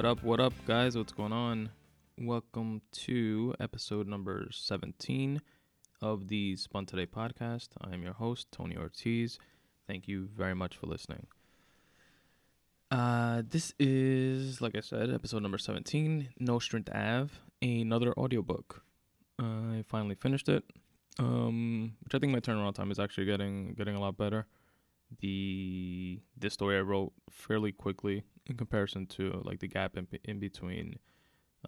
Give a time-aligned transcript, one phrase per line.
[0.00, 0.96] What up, what up, guys?
[0.96, 1.68] What's going on?
[2.18, 5.42] Welcome to episode number 17
[6.00, 7.68] of the Spun Today podcast.
[7.82, 9.38] I am your host, Tony Ortiz.
[9.86, 11.26] Thank you very much for listening.
[12.90, 18.82] Uh, this is, like I said, episode number 17, Nostrand Ave, another audiobook.
[19.38, 20.64] I finally finished it,
[21.18, 24.46] um, which I think my turnaround time is actually getting getting a lot better.
[25.20, 30.38] The this story I wrote fairly quickly in comparison to like the gap in, in
[30.38, 30.98] between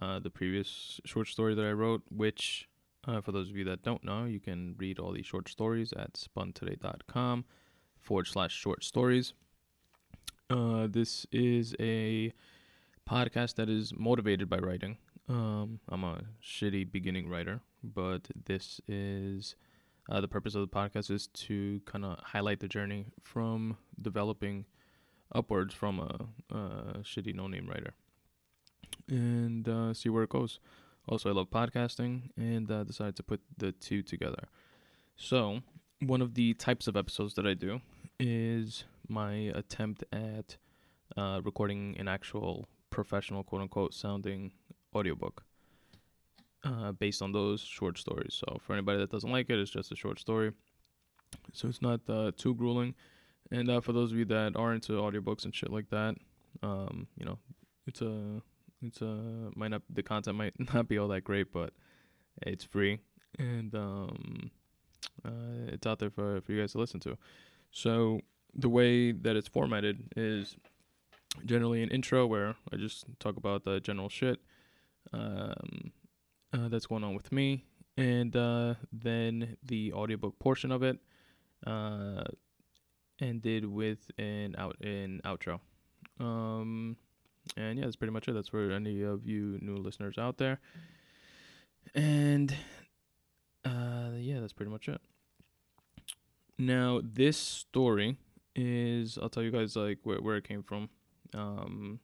[0.01, 2.67] uh, the previous short story that I wrote, which
[3.07, 5.93] uh, for those of you that don't know, you can read all these short stories
[5.93, 7.45] at spuntoday.com
[7.99, 9.33] forward slash short stories.
[10.49, 12.33] Uh, this is a
[13.09, 14.97] podcast that is motivated by writing.
[15.29, 19.55] Um, I'm a shitty beginning writer, but this is
[20.09, 24.65] uh, the purpose of the podcast is to kind of highlight the journey from developing
[25.33, 27.93] upwards from a, a shitty no name writer
[29.07, 30.59] and uh, see where it goes.
[31.07, 34.45] Also, I love podcasting and uh, decided to put the two together.
[35.15, 35.59] So,
[35.99, 37.81] one of the types of episodes that I do
[38.19, 40.57] is my attempt at
[41.17, 44.53] uh, recording an actual professional, quote unquote, sounding
[44.95, 45.43] audiobook
[46.63, 48.33] uh, based on those short stories.
[48.33, 50.53] So, for anybody that doesn't like it, it's just a short story.
[51.51, 52.95] So, it's not uh, too grueling.
[53.53, 56.15] And uh, for those of you that are into audiobooks and shit like that,
[56.63, 57.37] um, you know,
[57.85, 58.41] it's a
[58.81, 61.71] it's a might not the content might not be all that great, but
[62.41, 62.97] it's free
[63.37, 64.49] and um,
[65.23, 67.15] uh, it's out there for for you guys to listen to.
[67.71, 68.21] So
[68.55, 70.57] the way that it's formatted is
[71.45, 74.39] generally an intro where I just talk about the general shit
[75.11, 75.91] um,
[76.51, 77.65] uh, that's going on with me,
[77.97, 80.97] and uh, then the audiobook portion of it
[81.67, 82.23] uh,
[83.19, 85.59] ended with an out an outro.
[86.19, 86.97] Um,
[87.57, 88.33] and yeah, that's pretty much it.
[88.33, 90.59] That's for any of you new listeners out there.
[91.93, 92.55] And
[93.65, 95.01] uh, yeah, that's pretty much it.
[96.57, 98.17] Now, this story
[98.55, 100.89] is I'll tell you guys like where where it came from.
[101.33, 101.99] Um,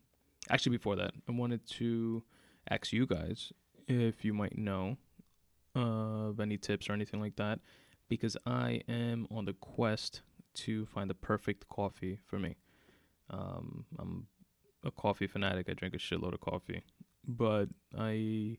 [0.49, 2.23] actually, before that, I wanted to
[2.69, 3.53] ask you guys
[3.87, 4.97] if you might know
[5.75, 7.59] of any tips or anything like that,
[8.09, 10.21] because I am on the quest
[10.65, 12.55] to find the perfect coffee for me.
[13.29, 14.27] Um, I'm
[14.83, 15.67] a coffee fanatic.
[15.69, 16.81] I drink a shitload of coffee,
[17.27, 18.57] but I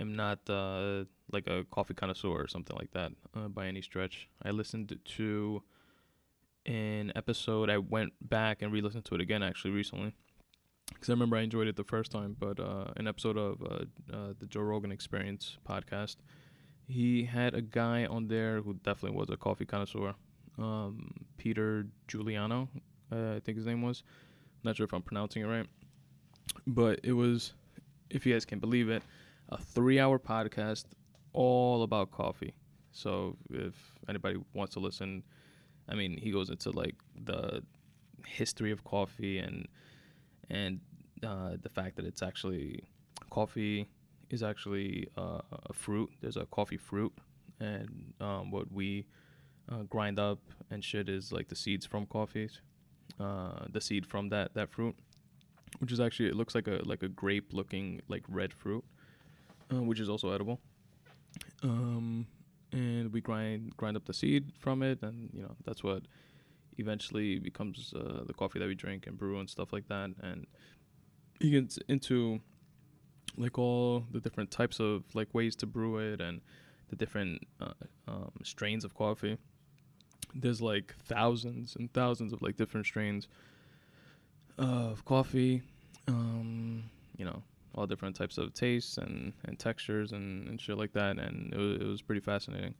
[0.00, 4.28] am not uh, like a coffee connoisseur or something like that uh, by any stretch.
[4.42, 5.62] I listened to
[6.66, 7.70] an episode.
[7.70, 10.14] I went back and re-listened to it again actually recently
[10.92, 12.36] because I remember I enjoyed it the first time.
[12.38, 16.16] But uh, an episode of uh, uh, the Joe Rogan Experience podcast,
[16.86, 20.14] he had a guy on there who definitely was a coffee connoisseur.
[20.58, 22.68] Um, Peter Giuliano,
[23.10, 24.02] uh, I think his name was
[24.62, 25.66] not sure if I'm pronouncing it right,
[26.66, 27.52] but it was,
[28.10, 29.02] if you guys can believe it,
[29.48, 30.84] a three-hour podcast
[31.32, 32.54] all about coffee.
[32.92, 33.74] So if
[34.08, 35.24] anybody wants to listen,
[35.88, 36.94] I mean, he goes into like
[37.24, 37.62] the
[38.26, 39.68] history of coffee and
[40.50, 40.80] and
[41.26, 42.84] uh, the fact that it's actually
[43.30, 43.88] coffee
[44.30, 46.10] is actually uh, a fruit.
[46.20, 47.12] There's a coffee fruit,
[47.60, 49.06] and um, what we
[49.70, 50.38] uh, grind up
[50.70, 52.60] and shit is like the seeds from coffees
[53.20, 54.96] uh, the seed from that that fruit,
[55.78, 58.84] which is actually it looks like a like a grape looking like red fruit,
[59.72, 60.60] uh, which is also edible.
[61.62, 62.26] Um,
[62.72, 66.02] and we grind grind up the seed from it, and you know that's what
[66.78, 70.10] eventually becomes uh, the coffee that we drink and brew and stuff like that.
[70.20, 70.46] And
[71.38, 72.40] you get into
[73.36, 76.40] like all the different types of like ways to brew it and
[76.88, 77.72] the different uh,
[78.08, 79.38] um, strains of coffee
[80.34, 83.28] there's like thousands and thousands of like different strains
[84.58, 85.62] of coffee.
[86.06, 86.84] Um,
[87.16, 87.42] you know,
[87.74, 91.18] all different types of tastes and, and textures and, and shit like that.
[91.18, 92.74] And it was, it was pretty fascinating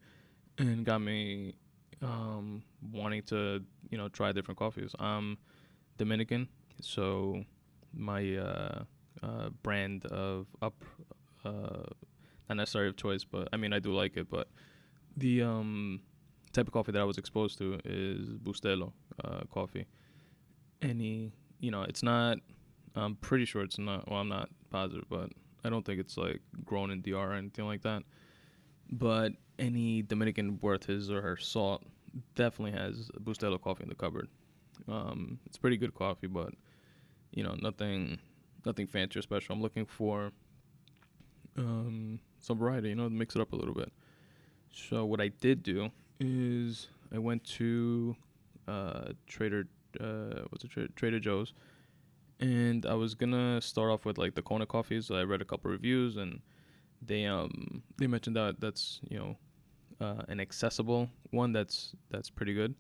[0.59, 1.55] and got me
[2.03, 4.95] um, wanting to, you know, try different coffees.
[4.99, 5.39] I'm
[5.97, 6.49] Dominican,
[6.81, 7.45] so
[7.93, 8.85] my uh,
[9.23, 10.75] uh, brand of up,
[11.45, 11.85] uh,
[12.49, 14.49] not necessarily of choice, but I mean, I do like it, but
[15.17, 16.01] the, um,
[16.55, 18.93] type of coffee that I was exposed to is Bustelo
[19.23, 19.87] uh, coffee.
[20.81, 22.39] Any, you know, it's not.
[22.95, 24.09] I'm pretty sure it's not.
[24.09, 25.31] Well, I'm not positive, but
[25.65, 28.03] I don't think it's like grown in DR or anything like that.
[28.91, 31.83] But any Dominican worth his or her salt
[32.35, 34.29] definitely has Bustelo coffee in the cupboard.
[34.89, 36.51] Um, it's pretty good coffee, but
[37.33, 38.19] you know, nothing,
[38.65, 39.55] nothing fancy or special.
[39.55, 40.31] I'm looking for
[41.57, 43.93] um, some variety, you know, to mix it up a little bit.
[44.73, 45.91] So what I did do
[46.21, 48.17] is I went to
[48.69, 49.67] uh, Trader
[50.01, 51.53] uh, what's it Tra- Trader Joe's,
[52.41, 55.11] and I was gonna start off with like the Kona coffees.
[55.11, 56.41] I read a couple reviews, and
[57.03, 59.37] they um they mentioned that that's you know
[60.01, 62.75] uh, an accessible one that's that's pretty good,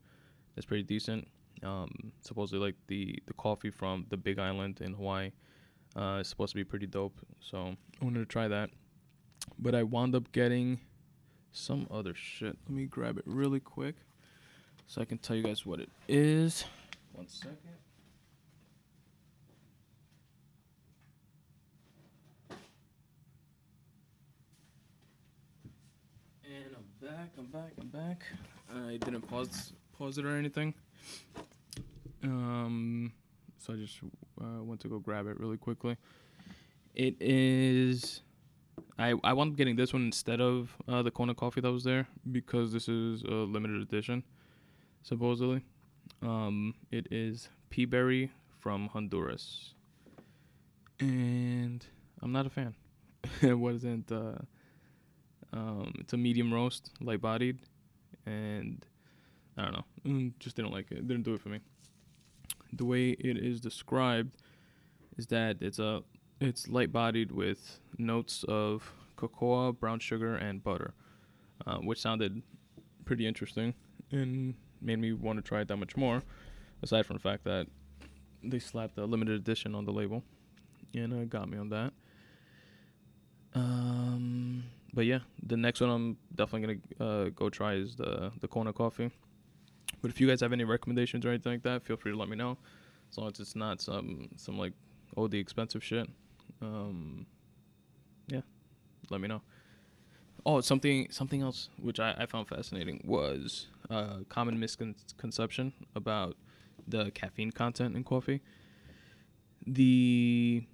[0.55, 1.29] that's pretty decent.
[1.63, 5.31] Um, supposedly like the the coffee from the Big Island in Hawaii
[5.97, 7.19] uh, is supposed to be pretty dope.
[7.41, 8.71] So I wanted to try that,
[9.59, 10.81] but I wound up getting
[11.55, 12.59] some other shit.
[12.67, 13.95] Let me grab it really quick
[14.87, 16.65] so I can tell you guys what it is.
[17.13, 17.59] One second.
[26.45, 27.31] And I'm back.
[27.39, 27.73] I'm back.
[27.81, 28.25] I'm back.
[28.75, 30.75] I didn't pause pause it or anything.
[32.25, 33.13] Um,
[33.59, 33.99] so I just
[34.41, 35.97] uh, went to go grab it really quickly.
[36.95, 38.23] It is.
[38.99, 41.85] I I wound up getting this one instead of uh, the Kona coffee that was
[41.85, 44.25] there because this is a limited edition,
[45.03, 45.65] supposedly.
[46.23, 48.31] Um, it is Peaberry
[48.61, 49.75] from Honduras,
[51.01, 51.85] and
[52.23, 52.75] I'm not a fan.
[53.43, 54.11] it wasn't.
[54.11, 54.39] Uh,
[55.53, 57.59] um, it's a medium roast, light bodied,
[58.27, 58.85] and
[59.57, 61.07] I don't know, mm, just didn't like it.
[61.07, 61.61] Didn't do it for me.
[62.73, 64.37] The way it is described
[65.17, 66.03] is that it's a
[66.41, 70.95] it's light bodied with notes of cocoa, brown sugar, and butter,
[71.67, 72.43] uh, which sounded
[73.05, 73.75] pretty interesting
[74.11, 76.23] and made me want to try it that much more.
[76.83, 77.67] Aside from the fact that
[78.43, 80.23] they slapped a limited edition on the label,
[80.95, 81.93] and uh, got me on that.
[83.55, 88.49] Um, but yeah, the next one I'm definitely gonna uh, go try is the the
[88.49, 89.11] Kona coffee.
[90.03, 92.29] But if you guys have any recommendations or anything like that, feel free to let
[92.29, 92.59] me know.
[93.11, 94.73] As long as it's not some some like
[95.17, 96.09] oh the expensive shit.
[96.65, 97.27] Um,
[98.29, 98.41] yeah,
[99.11, 99.43] let me know.
[100.47, 106.37] Oh, something something else which I, I found fascinating was uh, common misconception about
[106.87, 108.41] the caffeine content in coffee.
[109.67, 110.65] The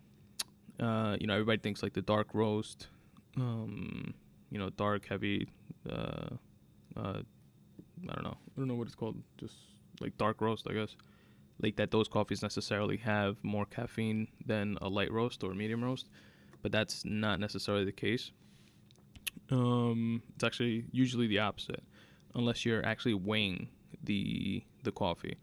[0.80, 2.88] uh, you know everybody thinks like the dark roast,
[3.36, 4.14] um,
[4.50, 5.48] you know dark heavy.
[5.88, 6.36] Uh,
[6.96, 7.20] uh,
[8.08, 8.36] I don't know.
[8.56, 9.16] I don't know what it's called.
[9.38, 9.54] Just
[10.00, 10.96] like dark roast, I guess.
[11.62, 16.08] Like that those coffees necessarily have more caffeine than a light roast or medium roast,
[16.62, 18.30] but that's not necessarily the case.
[19.50, 21.82] Um, it's actually usually the opposite,
[22.34, 23.68] unless you're actually weighing
[24.02, 25.36] the the coffee.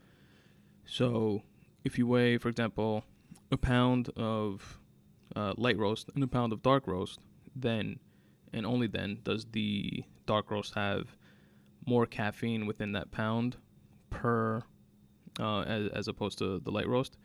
[0.85, 1.43] So,
[1.83, 3.03] if you weigh, for example,
[3.51, 4.79] a pound of
[5.35, 7.19] uh, light roast and a pound of dark roast,
[7.55, 7.99] then
[8.53, 11.17] and only then does the dark roast have
[11.85, 13.57] more caffeine within that pound
[14.09, 14.63] per
[15.39, 17.17] uh, as, as opposed to the light roast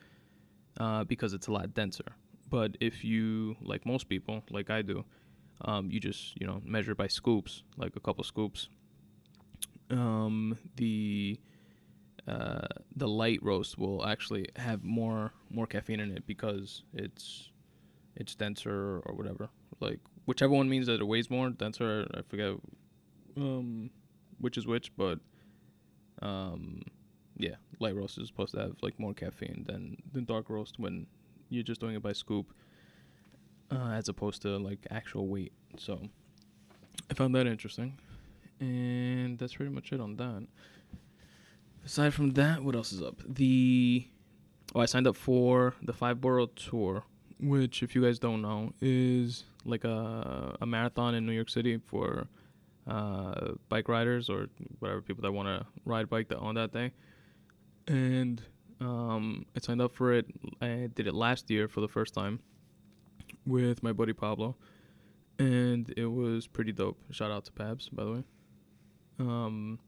[0.78, 2.16] uh, because it's a lot denser.
[2.48, 5.04] But if you, like most people, like I do,
[5.62, 8.68] um, you just you know measure by scoops, like a couple scoops.
[9.90, 11.38] Um, the
[12.28, 17.50] uh, the light roast will actually have more more caffeine in it because it's
[18.16, 19.48] it's denser or whatever.
[19.80, 22.06] Like whichever one means that it weighs more, denser.
[22.14, 22.54] I forget
[23.36, 23.90] um,
[24.38, 25.18] which is which, but
[26.20, 26.82] um,
[27.36, 31.06] yeah, light roast is supposed to have like more caffeine than than dark roast when
[31.48, 32.52] you're just doing it by scoop,
[33.70, 35.52] uh, as opposed to like actual weight.
[35.76, 36.00] So
[37.10, 37.98] I found that interesting,
[38.60, 40.46] and that's pretty much it on that.
[41.84, 43.22] Aside from that, what else is up?
[43.26, 44.06] The
[44.74, 47.04] oh, I signed up for the five borough tour,
[47.40, 51.80] which, if you guys don't know, is like a a marathon in New York City
[51.86, 52.28] for
[52.86, 54.48] uh, bike riders or
[54.78, 56.92] whatever people that want to ride bike that on that day.
[57.86, 58.42] And
[58.80, 60.26] um, I signed up for it.
[60.60, 62.40] I did it last year for the first time
[63.46, 64.56] with my buddy Pablo,
[65.38, 66.98] and it was pretty dope.
[67.10, 68.24] Shout out to Pabs, by the way.
[69.18, 69.78] Um,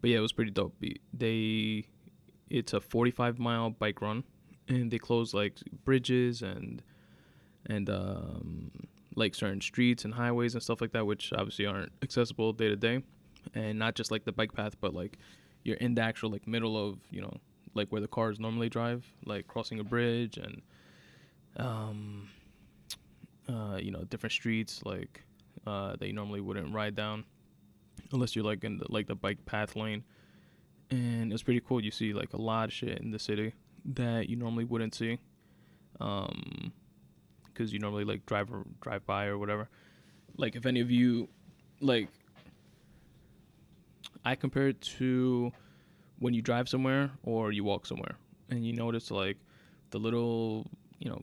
[0.00, 0.74] but yeah, it was pretty dope.
[1.12, 1.86] They,
[2.50, 4.24] it's a 45 mile bike run,
[4.68, 6.82] and they close like bridges and
[7.68, 8.70] and um,
[9.16, 12.76] like certain streets and highways and stuff like that, which obviously aren't accessible day to
[12.76, 13.02] day,
[13.54, 15.18] and not just like the bike path, but like
[15.66, 17.36] you're in the actual like middle of you know
[17.74, 20.62] like where the cars normally drive, like crossing a bridge and
[21.58, 22.28] um,
[23.48, 25.22] uh, you know different streets like
[25.66, 27.24] uh, that you normally wouldn't ride down
[28.12, 30.04] unless you're like in the like the bike path lane.
[30.90, 31.82] And it's pretty cool.
[31.82, 33.52] You see like a lot of shit in the city
[33.84, 35.18] that you normally wouldn't see.
[36.00, 36.72] Um,
[37.46, 39.68] because you normally like drive or drive by or whatever.
[40.36, 41.28] Like if any of you
[41.80, 42.08] like
[44.26, 45.52] I compare it to
[46.18, 48.16] when you drive somewhere or you walk somewhere
[48.50, 49.36] and you notice like
[49.90, 50.66] the little,
[50.98, 51.22] you know,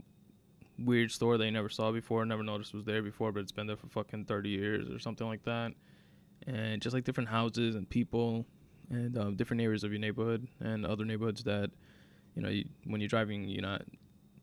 [0.79, 3.67] weird store that you never saw before, never noticed was there before, but it's been
[3.67, 5.73] there for fucking 30 years or something like that.
[6.47, 8.45] And just like different houses and people
[8.89, 11.71] and um, different areas of your neighborhood and other neighborhoods that
[12.35, 13.81] you know, you, when you're driving, you're not,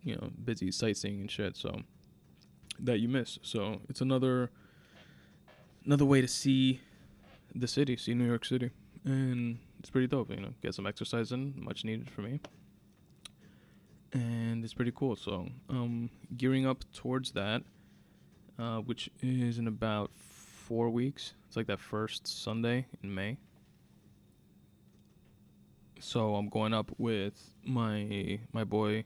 [0.02, 1.56] you know, busy sightseeing and shit.
[1.56, 1.80] So
[2.78, 3.38] that you miss.
[3.42, 4.50] So it's another
[5.86, 6.80] another way to see
[7.54, 8.71] the city, see New York City,
[9.04, 10.30] and it's pretty dope.
[10.30, 12.40] You know, get some exercise in, much needed for me,
[14.12, 15.16] and it's pretty cool.
[15.16, 17.62] So, um, gearing up towards that,
[18.59, 20.11] uh, which is in about
[20.71, 21.35] four weeks.
[21.49, 23.38] It's like that first Sunday in May.
[25.99, 29.04] So I'm going up with my my boy,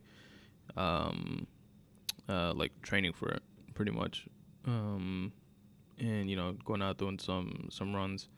[0.77, 1.47] um,
[2.29, 3.43] uh, like training for it
[3.75, 4.27] pretty much.
[4.67, 5.33] Um,
[5.99, 8.29] and you know, going out doing some some runs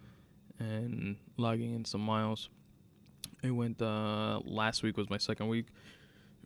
[0.59, 2.49] and logging in some miles.
[3.45, 5.67] I went uh, last week was my second week.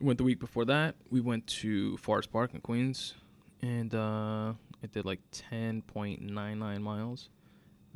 [0.00, 0.96] Went the week before that.
[1.10, 3.14] We went to Forest Park in Queens,
[3.62, 4.52] and uh,
[4.82, 7.28] I did like ten point nine nine miles.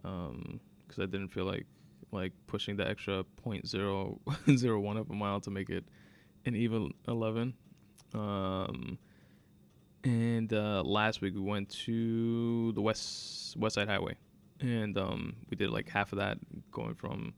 [0.05, 1.67] Um, because I didn't feel like
[2.13, 4.21] like pushing the extra point zero
[4.57, 5.85] zero one of a mile to make it
[6.47, 7.55] an even eleven.
[8.15, 8.99] Um,
[10.45, 14.15] and uh, last week we went to the west West Side Highway,
[14.61, 16.37] and um, we did like half of that,
[16.71, 17.33] going from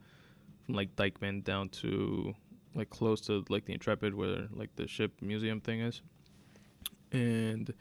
[0.66, 2.34] from like Dyckman down to
[2.74, 6.02] like close to like the Intrepid, where like the ship museum thing is,
[7.12, 7.72] and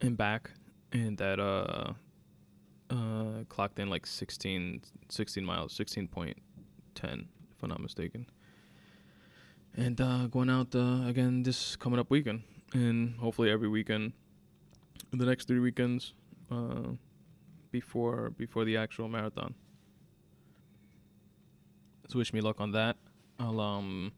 [0.00, 0.50] and back,
[0.92, 1.92] and that uh
[2.90, 6.36] uh clocked in like 16, 16 miles, sixteen point
[6.96, 8.26] ten, if I'm not mistaken.
[9.76, 12.42] And uh, going out uh, again this coming up weekend.
[12.74, 14.12] And hopefully every weekend,
[15.12, 16.14] the next three weekends,
[16.50, 16.92] uh,
[17.70, 19.54] before before the actual marathon.
[22.08, 22.96] So wish me luck on that.
[23.38, 24.12] I'll um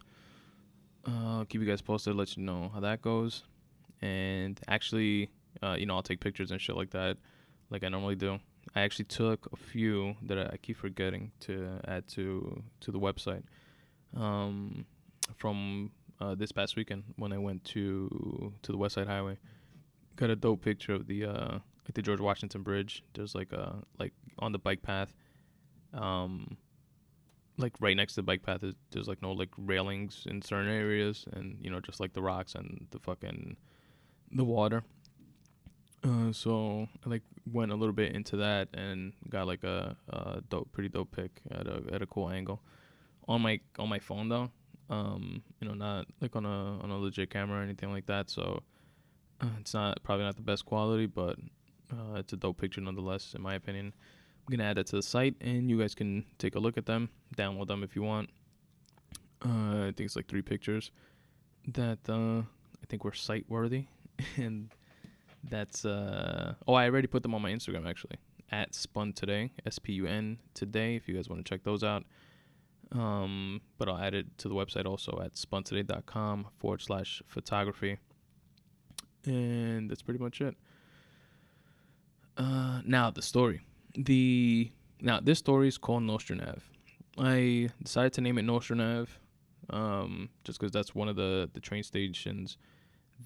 [1.06, 3.44] uh, keep you guys posted, let you know how that goes,
[4.00, 5.30] and actually,
[5.62, 7.16] uh, you know, I'll take pictures and shit like that,
[7.70, 8.38] like I normally do.
[8.74, 13.42] I actually took a few that I keep forgetting to add to to the website.
[14.16, 14.86] Um,
[15.36, 19.38] from uh, this past weekend when I went to to the West Side Highway.
[20.20, 23.02] Got a dope picture of the uh, like the George Washington Bridge.
[23.14, 25.14] There's like a like on the bike path,
[25.94, 26.58] um,
[27.56, 28.62] like right next to the bike path.
[28.90, 32.54] There's like no like railings in certain areas, and you know just like the rocks
[32.54, 33.56] and the fucking
[34.32, 34.82] the water.
[36.04, 40.42] Uh, so I like went a little bit into that and got like a, a
[40.50, 42.60] dope, pretty dope pic at a at a cool angle.
[43.26, 44.50] On my on my phone though,
[44.90, 48.28] um, you know, not like on a on a legit camera or anything like that.
[48.28, 48.60] So uh,
[49.58, 51.36] it's not probably not the best quality, but
[51.92, 53.92] uh, it's a dope picture nonetheless, in my opinion.
[54.46, 56.86] I'm gonna add it to the site, and you guys can take a look at
[56.86, 58.30] them, download them if you want.
[59.44, 60.90] Uh, I think it's like three pictures
[61.68, 63.86] that uh, I think were site worthy,
[64.36, 64.70] and
[65.48, 68.16] that's uh oh I already put them on my Instagram actually
[68.52, 71.82] at spun today S P U N today if you guys want to check those
[71.82, 72.04] out.
[72.92, 77.98] Um, but I'll add it to the website also at spuntoday.com forward slash photography.
[79.26, 80.56] And that's pretty much it.
[82.36, 83.60] Uh, now the story.
[83.94, 86.62] The now this story is called Nostrand Ave.
[87.18, 89.10] I decided to name it Nostrand Ave,
[89.70, 92.56] um, just because that's one of the the train stations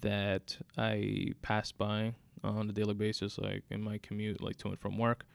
[0.01, 4.79] that I pass by on a daily basis, like in my commute, like to and
[4.79, 5.25] from work.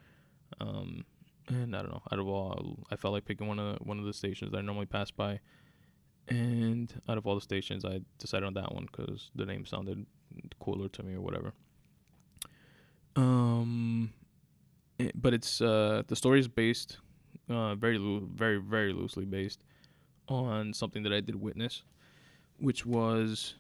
[0.61, 1.05] Um,
[1.49, 2.03] and I don't know.
[2.13, 4.59] Out of all, I felt like picking one of the, one of the stations that
[4.59, 5.41] I normally pass by,
[6.29, 10.07] and out of all the stations, I decided on that one because the name sounded
[10.61, 11.53] cooler to me or whatever.
[13.17, 14.13] Um,
[14.99, 16.99] it, eh, but it's uh the story is based,
[17.49, 19.63] uh very loo- very very loosely based
[20.29, 21.83] on something that I did witness,
[22.59, 23.55] which was,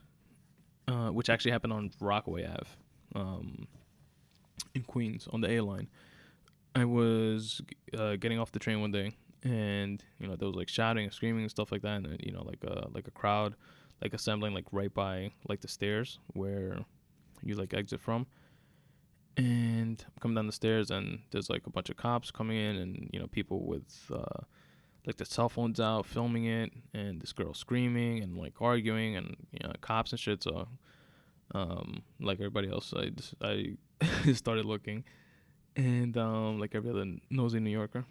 [0.86, 2.68] uh, which actually happened on Rockaway Ave,
[3.16, 3.66] um,
[4.72, 5.88] in Queens on the A line
[6.74, 7.60] I was
[7.96, 9.12] uh, getting off the train one day,
[9.42, 12.32] and you know there was like shouting and screaming and stuff like that, and you
[12.32, 13.54] know like a like a crowd
[14.02, 16.78] like assembling like right by like the stairs where
[17.42, 18.26] you like exit from.
[19.36, 23.08] And coming down the stairs, and there's like a bunch of cops coming in, and
[23.12, 24.44] you know people with uh,
[25.06, 29.36] like their cell phones out filming it, and this girl screaming and like arguing, and
[29.52, 30.42] you know cops and shit.
[30.42, 30.68] So,
[31.54, 33.76] um, like everybody else, I just, I
[34.34, 35.04] started looking
[35.76, 38.04] and um, like every other nosy New Yorker.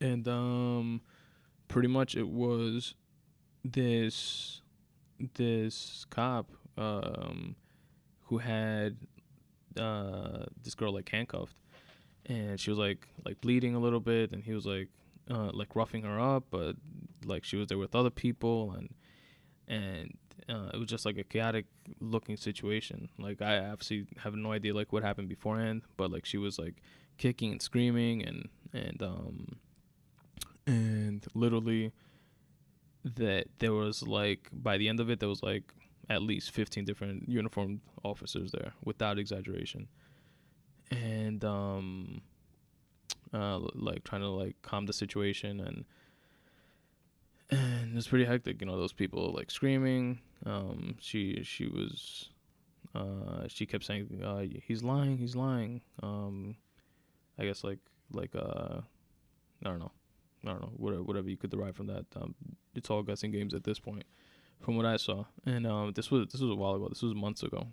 [0.00, 1.00] And um,
[1.68, 2.94] pretty much it was
[3.64, 4.60] this
[5.34, 7.54] this cop um,
[8.24, 8.96] who had
[9.78, 11.56] uh, this girl like handcuffed,
[12.26, 14.88] and she was like like bleeding a little bit, and he was like
[15.30, 16.76] uh, like roughing her up, but
[17.24, 18.94] like she was there with other people, and
[19.68, 20.16] and
[20.48, 21.66] uh, it was just like a chaotic
[22.00, 23.08] looking situation.
[23.18, 26.82] Like I obviously have no idea like what happened beforehand, but like she was like
[27.18, 28.22] kicking and screaming.
[28.22, 29.56] And and um
[30.66, 31.92] and literally
[33.04, 35.74] that there was like by the end of it there was like
[36.08, 39.88] at least 15 different uniformed officers there without exaggeration.
[40.90, 42.22] And um
[43.32, 45.84] uh like trying to like calm the situation and
[47.50, 50.20] and it's pretty hectic you know those people like screaming.
[50.44, 52.28] Um she she was
[52.94, 55.80] uh she kept saying uh he's lying he's lying.
[56.02, 56.56] Um
[57.38, 57.78] i guess like
[58.12, 58.80] like uh
[59.64, 59.90] i don't know
[60.44, 62.06] i don't know whatever whatever you could derive from that.
[62.16, 62.34] Um
[62.74, 64.04] it's all guessing games at this point
[64.60, 65.24] from what i saw.
[65.46, 66.88] And um this was this was a while ago.
[66.88, 67.68] This was months ago.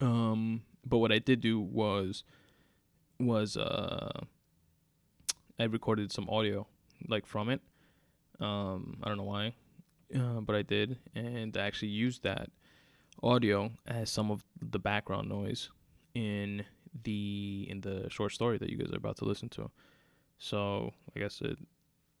[0.00, 2.24] Um but what i did do was
[3.20, 4.20] was uh
[5.58, 6.66] i recorded some audio
[7.08, 7.60] like from it.
[8.40, 9.54] Um, I don't know why,
[10.14, 12.50] uh, but I did, and I actually used that
[13.22, 15.70] audio as some of the background noise
[16.14, 16.64] in
[17.04, 19.70] the in the short story that you guys are about to listen to.
[20.42, 21.56] So I guess it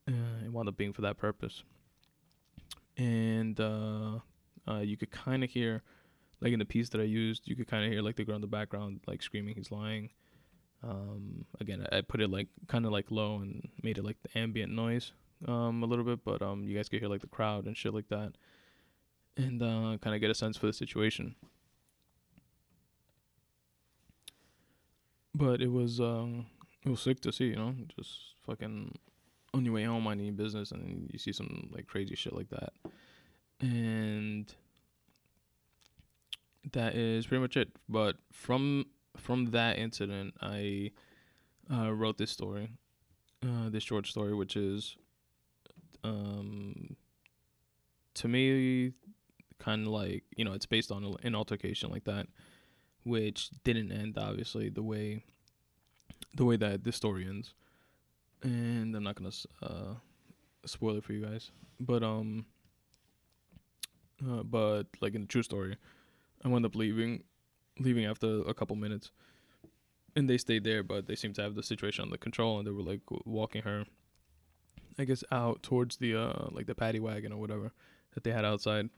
[0.08, 1.64] uh, it wound up being for that purpose,
[2.96, 4.20] and uh,
[4.68, 5.82] uh, you could kind of hear,
[6.40, 8.36] like in the piece that I used, you could kind of hear like the girl
[8.36, 10.10] in the background like screaming, "He's lying."
[10.84, 14.38] Um, again, I put it like kind of like low and made it like the
[14.38, 15.10] ambient noise
[15.48, 17.92] um, a little bit, but um, you guys could hear like the crowd and shit
[17.92, 18.34] like that,
[19.36, 21.34] and uh, kind of get a sense for the situation.
[25.34, 26.46] But it was um,
[26.84, 28.92] it was sick to see, you know, just fucking
[29.54, 32.48] on your way home on your business, and you see some like crazy shit like
[32.50, 32.72] that,
[33.60, 34.54] and
[36.72, 37.68] that is pretty much it.
[37.88, 38.86] But from
[39.16, 40.90] from that incident, I
[41.72, 42.70] uh, wrote this story,
[43.42, 44.96] uh, this short story, which is
[46.02, 46.96] um,
[48.14, 48.92] to me,
[49.58, 52.26] kind of like you know, it's based on an altercation like that,
[53.04, 55.24] which didn't end obviously the way
[56.34, 57.54] the way that this story ends,
[58.42, 59.30] and I'm not gonna
[59.62, 59.94] uh,
[60.64, 62.46] spoil it for you guys, but um,
[64.26, 65.76] uh, but like in the true story,
[66.44, 67.24] I wound up leaving,
[67.78, 69.10] leaving after a couple minutes,
[70.16, 72.72] and they stayed there, but they seemed to have the situation under control, and they
[72.72, 73.84] were like walking her
[74.98, 77.72] I guess out towards the uh like the paddy wagon or whatever
[78.14, 78.90] that they had outside.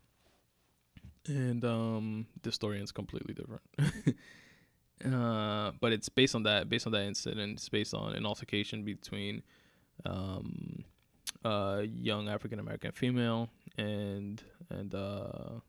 [1.27, 3.63] And um the story ends completely different.
[5.03, 8.83] uh but it's based on that based on that incident, it's based on an altercation
[8.83, 9.43] between
[10.05, 10.83] um
[11.43, 15.59] a young African American female and and uh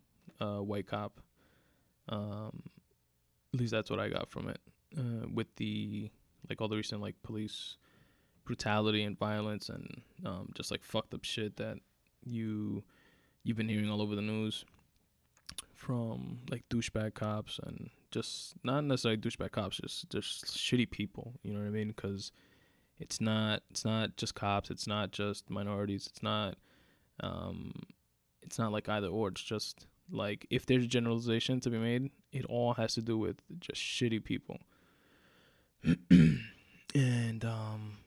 [0.40, 1.20] a white cop.
[2.08, 2.62] Um
[3.52, 4.60] at least that's what I got from it.
[4.96, 6.10] Uh with the
[6.48, 7.76] like all the recent like police
[8.44, 11.78] brutality and violence and um, just like fucked up shit that
[12.24, 12.82] you
[13.42, 14.64] you've been hearing all over the news
[15.74, 21.34] from like douchebag cops and just not necessarily douchebag cops, just just shitty people.
[21.42, 21.88] You know what I mean?
[21.88, 22.32] Because
[22.98, 24.70] it's not it's not just cops.
[24.70, 26.06] It's not just minorities.
[26.06, 26.56] It's not
[27.20, 27.74] um,
[28.42, 29.28] it's not like either or.
[29.28, 33.18] It's just like if there's a generalization to be made, it all has to do
[33.18, 34.58] with just shitty people.
[36.10, 37.98] and um,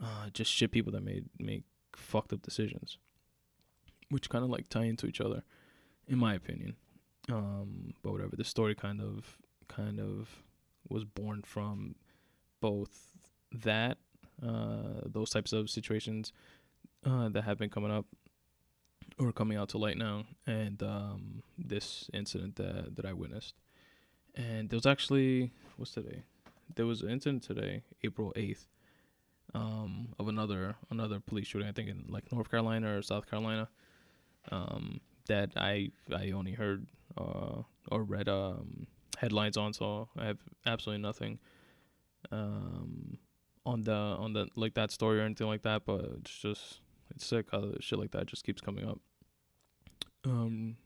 [0.00, 1.64] uh, just shit people that made make
[1.96, 2.96] fucked up decisions,
[4.08, 5.42] which kind of like tie into each other,
[6.06, 6.76] in my opinion.
[7.30, 9.36] Um, but whatever, the story kind of
[9.68, 10.28] kind of
[10.88, 11.94] was born from
[12.60, 13.12] both
[13.52, 13.98] that
[14.42, 16.32] uh, those types of situations
[17.04, 18.06] uh, that have been coming up
[19.18, 23.54] or coming out to light now, and um, this incident that that I witnessed.
[24.34, 26.22] And there was actually what's today?
[26.74, 28.66] There was an incident today, April eighth,
[29.54, 31.68] um, of another another police shooting.
[31.68, 33.68] I think in like North Carolina or South Carolina.
[34.50, 38.86] Um, that I I only heard uh, or read um,
[39.18, 41.38] headlines on, so I have absolutely nothing
[42.30, 43.18] um,
[43.64, 45.84] on the on the like that story or anything like that.
[45.84, 46.80] But it's just
[47.14, 48.98] it's sick how shit like that just keeps coming up.
[50.24, 50.76] Um,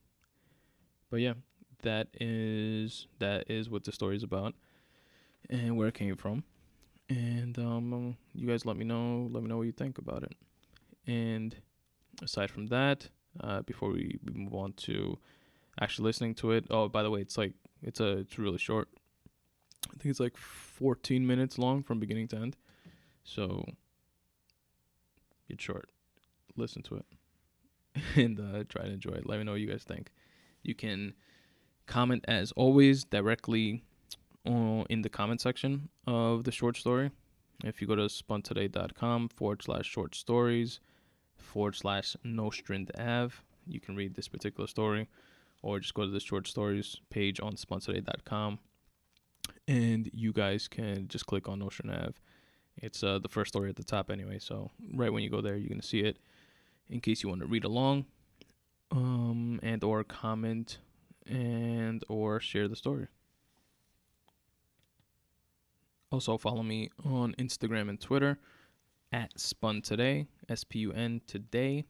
[1.10, 1.34] but yeah,
[1.82, 4.54] that is that is what the story is about,
[5.50, 6.44] and where it came from
[7.08, 10.34] and um, you guys let me know let me know what you think about it
[11.06, 11.56] and
[12.22, 13.08] aside from that
[13.40, 15.18] uh, before we, we move on to
[15.80, 16.66] actually listening to it.
[16.70, 18.88] Oh by the way it's like it's a it's really short.
[19.88, 22.56] I think it's like 14 minutes long from beginning to end.
[23.24, 23.64] So
[25.48, 25.90] it's short.
[26.56, 27.06] Listen to it.
[28.16, 29.28] And uh, try to enjoy it.
[29.28, 30.10] Let me know what you guys think.
[30.62, 31.12] You can
[31.86, 33.82] comment as always directly
[34.44, 37.10] in the comment section of the short story.
[37.64, 40.80] If you go to spuntoday.com forward slash short stories
[41.36, 43.34] forward slash Nostrand Ave,
[43.66, 45.08] you can read this particular story,
[45.62, 48.58] or just go to the short stories page on spuntoday.com
[49.68, 52.14] and you guys can just click on Nostrand Ave.
[52.76, 55.56] It's uh, the first story at the top anyway, so right when you go there,
[55.56, 56.18] you're gonna see it.
[56.88, 58.04] in case you want to read along,
[58.90, 60.78] um, and or comment
[61.26, 63.06] and or share the story.
[66.10, 68.38] Also follow me on Instagram and Twitter
[69.12, 71.84] at Spun Today, S P U N Today.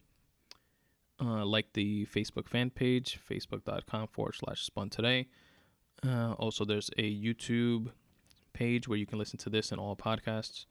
[1.22, 5.28] Uh, like the Facebook fan page, facebook.com forward slash Spun Today.
[6.04, 7.92] Uh, also, there's a YouTube
[8.52, 10.66] page where you can listen to this and all podcasts,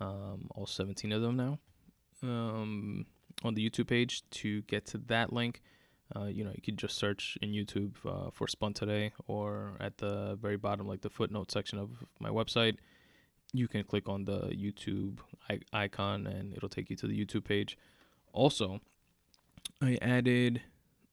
[0.00, 1.58] um, all 17 of them now.
[2.22, 3.06] Um,
[3.44, 5.62] on the YouTube page to get to that link,
[6.16, 9.98] uh, you know, you could just search in YouTube uh, for Spun Today or at
[9.98, 12.76] the very bottom, like the footnote section of my website,
[13.52, 15.18] you can click on the YouTube
[15.72, 17.78] icon and it'll take you to the YouTube page.
[18.32, 18.80] Also,
[19.84, 20.62] I added,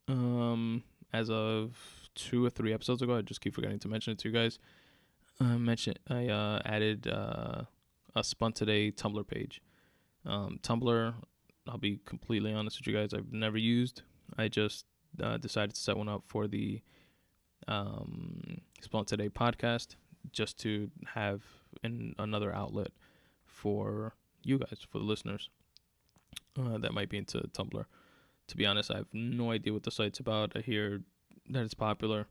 [0.07, 1.75] um, as of
[2.15, 4.60] two or three episodes ago, I just keep forgetting to mention it to you guys.
[5.41, 7.63] I mentioned I uh, added uh,
[8.15, 9.62] a Spun Today Tumblr page.
[10.25, 11.13] Um, Tumblr,
[11.67, 14.03] I'll be completely honest with you guys, I've never used.
[14.38, 14.86] I just
[15.21, 16.81] uh, decided to set one up for the
[17.67, 19.95] um, Spun Today podcast
[20.31, 21.41] just to have
[21.84, 22.91] in another outlet
[23.43, 25.49] for you guys, for the listeners
[26.57, 27.84] uh, that might be into Tumblr.
[28.52, 30.52] To be honest, I have no idea what the site's about.
[30.58, 31.00] I hear
[31.52, 32.28] that it's popular.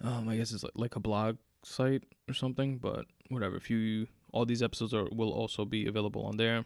[0.00, 3.56] Um, I guess it's like, a blog site or something, but whatever.
[3.56, 6.64] If you all these episodes are will also be available on there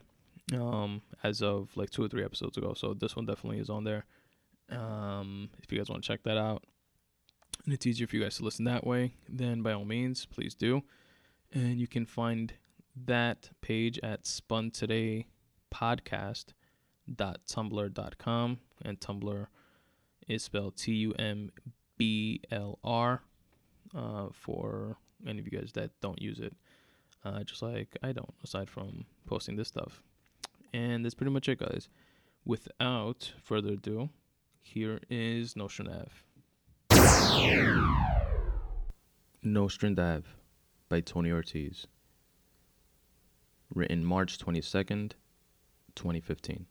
[0.52, 2.74] um, as of like two or three episodes ago.
[2.74, 4.04] So this one definitely is on there.
[4.68, 6.64] Um, if you guys want to check that out,
[7.64, 10.54] and it's easier for you guys to listen that way, then by all means, please
[10.54, 10.82] do.
[11.50, 12.52] And you can find
[13.06, 15.28] that page at Spun Today
[17.10, 19.46] Podcast.tumblr.com, and Tumblr
[20.28, 21.50] is spelled T U M
[21.96, 23.22] B L R
[23.94, 26.54] uh, for any of you guys that don't use it,
[27.24, 30.02] uh, just like I don't, aside from posting this stuff.
[30.72, 31.88] And that's pretty much it, guys.
[32.44, 34.10] Without further ado,
[34.60, 36.10] here is Nostrand Ave.
[39.42, 40.26] Nostrand Ave
[40.88, 41.86] by Tony Ortiz.
[43.74, 45.12] Written March 22nd,
[45.94, 46.66] 2015.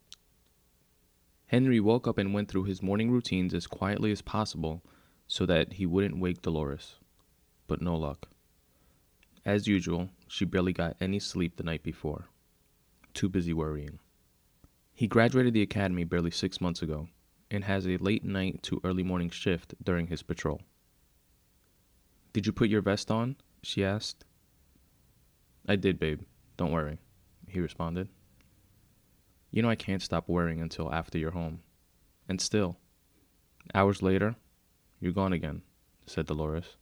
[1.54, 4.82] Henry woke up and went through his morning routines as quietly as possible
[5.28, 6.96] so that he wouldn't wake Dolores.
[7.68, 8.26] But no luck.
[9.44, 12.24] As usual, she barely got any sleep the night before.
[13.12, 14.00] Too busy worrying.
[14.92, 17.06] He graduated the academy barely six months ago
[17.52, 20.60] and has a late night to early morning shift during his patrol.
[22.32, 23.36] Did you put your vest on?
[23.62, 24.24] she asked.
[25.68, 26.22] I did, babe.
[26.56, 26.98] Don't worry,
[27.46, 28.08] he responded.
[29.54, 31.60] You know I can't stop worrying until after you're home.
[32.28, 32.76] And still,
[33.72, 34.34] hours later,
[34.98, 35.62] you're gone again,
[36.06, 36.74] said Dolores.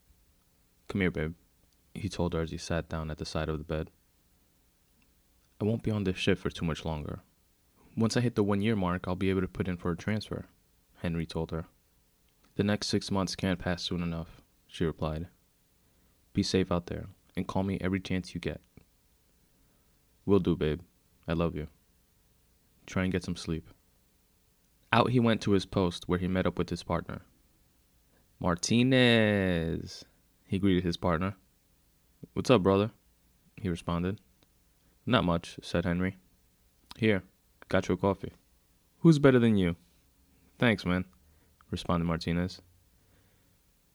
[0.87, 1.35] Come here, babe,
[1.93, 3.91] he told her as he sat down at the side of the bed.
[5.61, 7.19] I won't be on this shift for too much longer.
[7.95, 9.95] Once I hit the one year mark, I'll be able to put in for a
[9.95, 10.47] transfer,
[11.03, 11.65] Henry told her.
[12.55, 15.27] The next six months can't pass soon enough, she replied.
[16.33, 17.05] Be safe out there,
[17.35, 18.61] and call me every chance you get.
[20.25, 20.81] Will do, babe.
[21.27, 21.67] I love you.
[22.85, 23.69] Try and get some sleep.
[24.91, 27.21] Out he went to his post where he met up with his partner.
[28.39, 30.05] Martinez,
[30.45, 31.35] he greeted his partner.
[32.33, 32.91] What's up, brother?
[33.55, 34.19] He responded.
[35.05, 36.17] Not much, said Henry.
[36.97, 37.23] Here,
[37.69, 38.33] got you a coffee.
[38.99, 39.75] Who's better than you?
[40.59, 41.05] Thanks, man,
[41.71, 42.61] responded Martinez.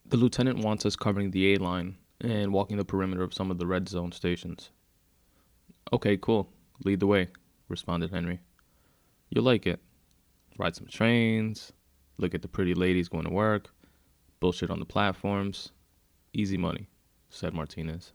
[0.07, 3.59] The lieutenant wants us covering the A line and walking the perimeter of some of
[3.59, 4.71] the red zone stations.
[5.93, 6.51] Okay, cool.
[6.85, 7.29] Lead the way,
[7.69, 8.41] responded Henry.
[9.31, 9.81] You'll like it.
[10.59, 11.73] Ride some trains,
[12.19, 13.71] look at the pretty ladies going to work,
[14.41, 15.71] bullshit on the platforms.
[16.33, 16.89] Easy money,
[17.31, 18.13] said Martinez.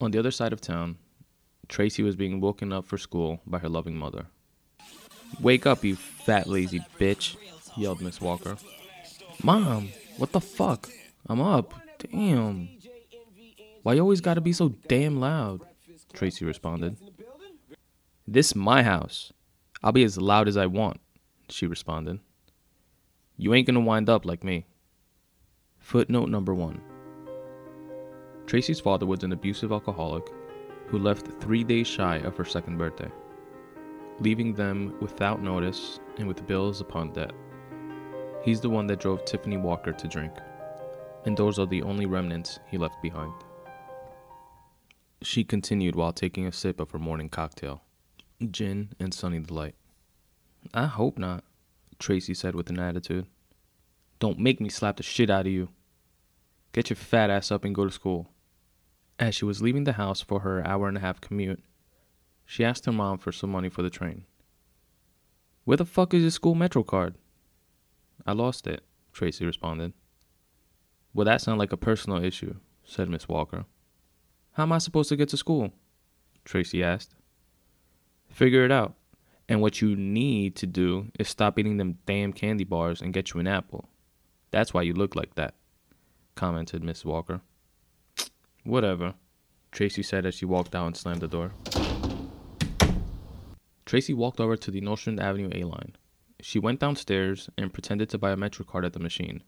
[0.00, 0.96] On the other side of town,
[1.68, 4.26] Tracy was being woken up for school by her loving mother.
[5.40, 7.36] Wake up, you fat lazy bitch,
[7.76, 8.56] yelled Miss Walker.
[9.42, 10.88] Mom, what the fuck?
[11.28, 11.74] I'm up.
[11.98, 12.68] Damn.
[13.82, 15.62] Why you always gotta be so damn loud?
[16.12, 16.96] Tracy responded.
[18.26, 19.32] This my house.
[19.82, 21.00] I'll be as loud as I want,
[21.48, 22.20] she responded.
[23.36, 24.66] You ain't gonna wind up like me.
[25.78, 26.80] Footnote number one.
[28.46, 30.30] Tracy's father was an abusive alcoholic
[30.86, 33.10] who left three days shy of her second birthday,
[34.20, 37.32] leaving them without notice and with bills upon debt.
[38.44, 40.32] He's the one that drove Tiffany Walker to drink,
[41.24, 43.32] and those are the only remnants he left behind.
[45.22, 47.82] She continued while taking a sip of her morning cocktail,
[48.50, 49.74] gin and sunny delight.
[50.74, 51.44] I hope not,
[51.98, 53.26] Tracy said with an attitude.
[54.18, 55.68] Don't make me slap the shit out of you.
[56.72, 58.30] Get your fat ass up and go to school.
[59.18, 61.62] As she was leaving the house for her hour and a half commute,
[62.46, 64.24] she asked her mom for some money for the train.
[65.64, 67.14] Where the fuck is your school Metro card?
[68.26, 69.92] I lost it, Tracy responded.
[71.14, 73.66] Well, that sounds like a personal issue, said Miss Walker.
[74.52, 75.72] How am I supposed to get to school?
[76.44, 77.14] Tracy asked.
[78.32, 78.94] Figure it out.
[79.48, 83.34] And what you need to do is stop eating them damn candy bars and get
[83.34, 83.88] you an apple.
[84.50, 85.54] That's why you look like that,
[86.34, 87.42] commented Miss Walker.
[88.64, 89.14] Whatever,
[89.70, 91.52] Tracy said as she walked out and slammed the door.
[93.84, 95.96] Tracy walked over to the Nostrand Avenue A line.
[96.40, 99.42] She went downstairs and pretended to buy a Metro card at the machine,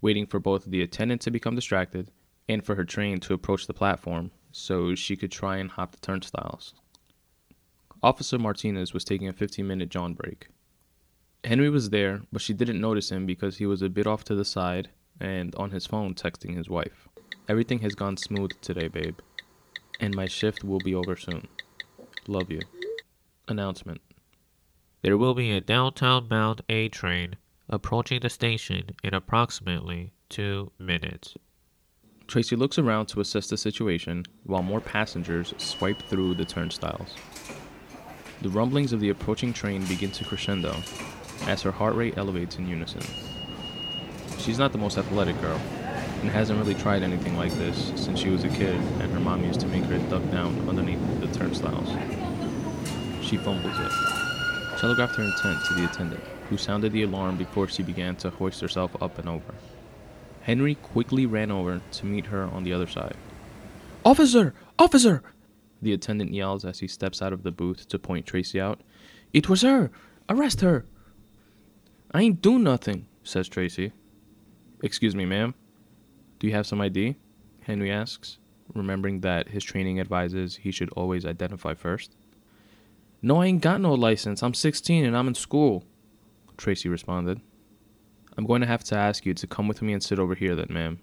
[0.00, 2.12] waiting for both the attendant to become distracted
[2.48, 6.00] and for her train to approach the platform so she could try and hop the
[6.00, 6.74] turnstiles.
[8.02, 10.48] Officer Martinez was taking a 15 minute John break.
[11.44, 14.34] Henry was there, but she didn't notice him because he was a bit off to
[14.34, 17.08] the side and on his phone texting his wife.
[17.48, 19.18] Everything has gone smooth today, babe,
[20.00, 21.48] and my shift will be over soon.
[22.28, 22.60] Love you.
[23.48, 24.00] Announcement
[25.02, 27.36] There will be a downtown bound A train
[27.68, 31.34] approaching the station in approximately two minutes.
[32.26, 37.14] Tracy looks around to assess the situation while more passengers swipe through the turnstiles.
[38.40, 40.76] The rumblings of the approaching train begin to crescendo
[41.46, 43.02] as her heart rate elevates in unison.
[44.38, 45.60] She's not the most athletic girl
[46.22, 49.44] and hasn't really tried anything like this since she was a kid and her mom
[49.44, 51.88] used to make her duck down underneath the turnstiles.
[53.24, 53.92] She fumbles it,
[54.78, 58.60] telegraphed her intent to the attendant, who sounded the alarm before she began to hoist
[58.60, 59.54] herself up and over.
[60.42, 63.16] Henry quickly ran over to meet her on the other side.
[64.04, 64.54] Officer!
[64.78, 65.22] Officer!
[65.80, 68.80] The attendant yells as he steps out of the booth to point Tracy out.
[69.32, 69.90] It was her!
[70.28, 70.84] Arrest her!
[72.12, 73.92] I ain't do nothing, says Tracy.
[74.82, 75.54] Excuse me, ma'am.
[76.38, 77.16] Do you have some ID?
[77.62, 78.38] Henry asks,
[78.74, 82.16] remembering that his training advises he should always identify first.
[83.20, 84.42] No, I ain't got no license.
[84.42, 85.84] I'm 16 and I'm in school,
[86.56, 87.40] Tracy responded.
[88.36, 90.54] I'm going to have to ask you to come with me and sit over here
[90.54, 91.00] then, ma'am.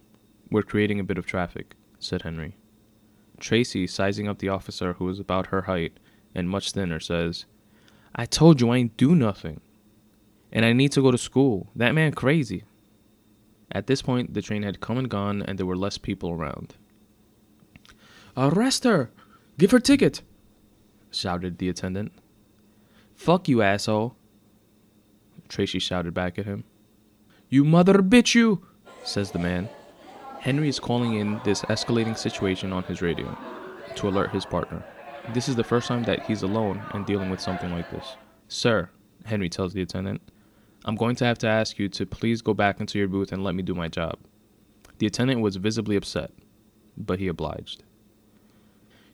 [0.49, 2.55] We're creating a bit of traffic, said Henry.
[3.39, 5.99] Tracy, sizing up the officer who was about her height
[6.33, 7.45] and much thinner, says,
[8.15, 9.61] I told you I ain't do nothing.
[10.51, 11.67] And I need to go to school.
[11.75, 12.63] That man crazy.
[13.71, 16.75] At this point, the train had come and gone, and there were less people around.
[18.37, 19.11] Arrest her!
[19.57, 20.21] Give her ticket!
[21.11, 22.11] shouted the attendant.
[23.15, 24.15] Fuck you, asshole!
[25.47, 26.63] Tracy shouted back at him.
[27.49, 28.65] You mother bitch, you!
[29.03, 29.69] says the man.
[30.45, 33.35] Henry is calling in this escalating situation on his radio
[33.95, 34.85] to alert his partner.
[35.33, 38.15] This is the first time that he's alone and dealing with something like this.
[38.47, 38.91] Sir,
[39.23, 40.21] Henry tells the attendant,
[40.85, 43.43] I'm going to have to ask you to please go back into your booth and
[43.43, 44.19] let me do my job.
[44.99, 46.29] The attendant was visibly upset,
[46.95, 47.83] but he obliged.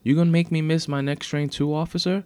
[0.04, 2.26] You gonna make me miss my next train too, officer?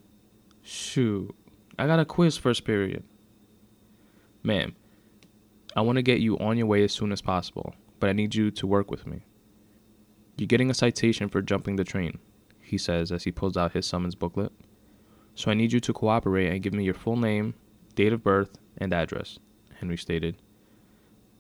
[0.64, 1.36] Shoot,
[1.78, 3.04] I got a quiz first period.
[4.42, 4.76] Ma'am,
[5.76, 8.36] I want to get you on your way as soon as possible, but I need
[8.36, 9.26] you to work with me.
[10.38, 12.20] You're getting a citation for jumping the train,
[12.62, 14.52] he says as he pulls out his summons booklet.
[15.34, 17.54] So I need you to cooperate and give me your full name,
[17.96, 19.40] date of birth, and address,
[19.80, 20.36] Henry stated.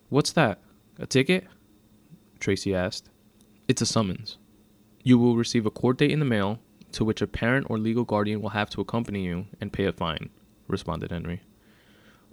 [0.09, 0.61] What's that?
[0.99, 1.45] A ticket?
[2.39, 3.09] Tracy asked.
[3.67, 4.37] It's a summons.
[5.03, 6.59] You will receive a court date in the mail,
[6.93, 9.91] to which a parent or legal guardian will have to accompany you and pay a
[9.91, 10.29] fine,
[10.67, 11.41] responded Henry.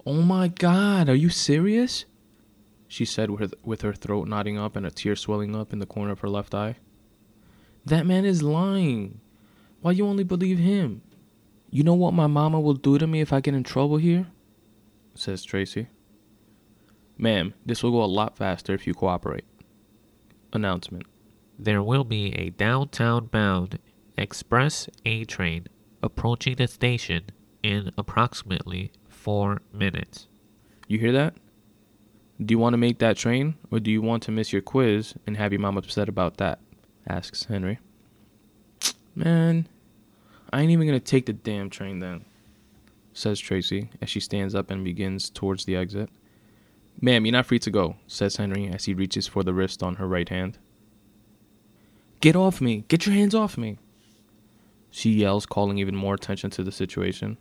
[0.05, 2.05] Oh my god, are you serious?
[2.93, 5.87] She said with, with her throat knotting up and a tear swelling up in the
[5.87, 6.75] corner of her left eye.
[7.83, 9.19] That man is lying.
[9.81, 11.01] Why you only believe him?
[11.71, 14.27] You know what my mama will do to me if I get in trouble here?
[15.15, 15.87] says Tracy.
[17.17, 19.45] Ma'am, this will go a lot faster if you cooperate.
[20.53, 21.07] Announcement.
[21.57, 23.79] There will be a downtown bound
[24.19, 25.65] express A train
[26.03, 27.23] approaching the station
[27.63, 30.27] in approximately four minutes.
[30.87, 31.33] You hear that?
[32.43, 35.13] Do you want to make that train, or do you want to miss your quiz
[35.25, 36.59] and have your mom upset about that?
[37.07, 37.79] asks Henry.
[39.15, 39.67] Man,
[40.51, 42.25] I ain't even gonna take the damn train then,
[43.13, 46.09] says Tracy as she stands up and begins towards the exit.
[46.99, 49.95] Ma'am, you're not free to go, says Henry as he reaches for the wrist on
[49.95, 50.57] her right hand.
[52.19, 52.83] Get off me!
[52.87, 53.77] Get your hands off me!
[54.89, 57.37] She yells, calling even more attention to the situation.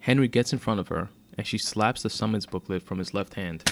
[0.00, 3.34] Henry gets in front of her, and she slaps the summons booklet from his left
[3.34, 3.64] hand.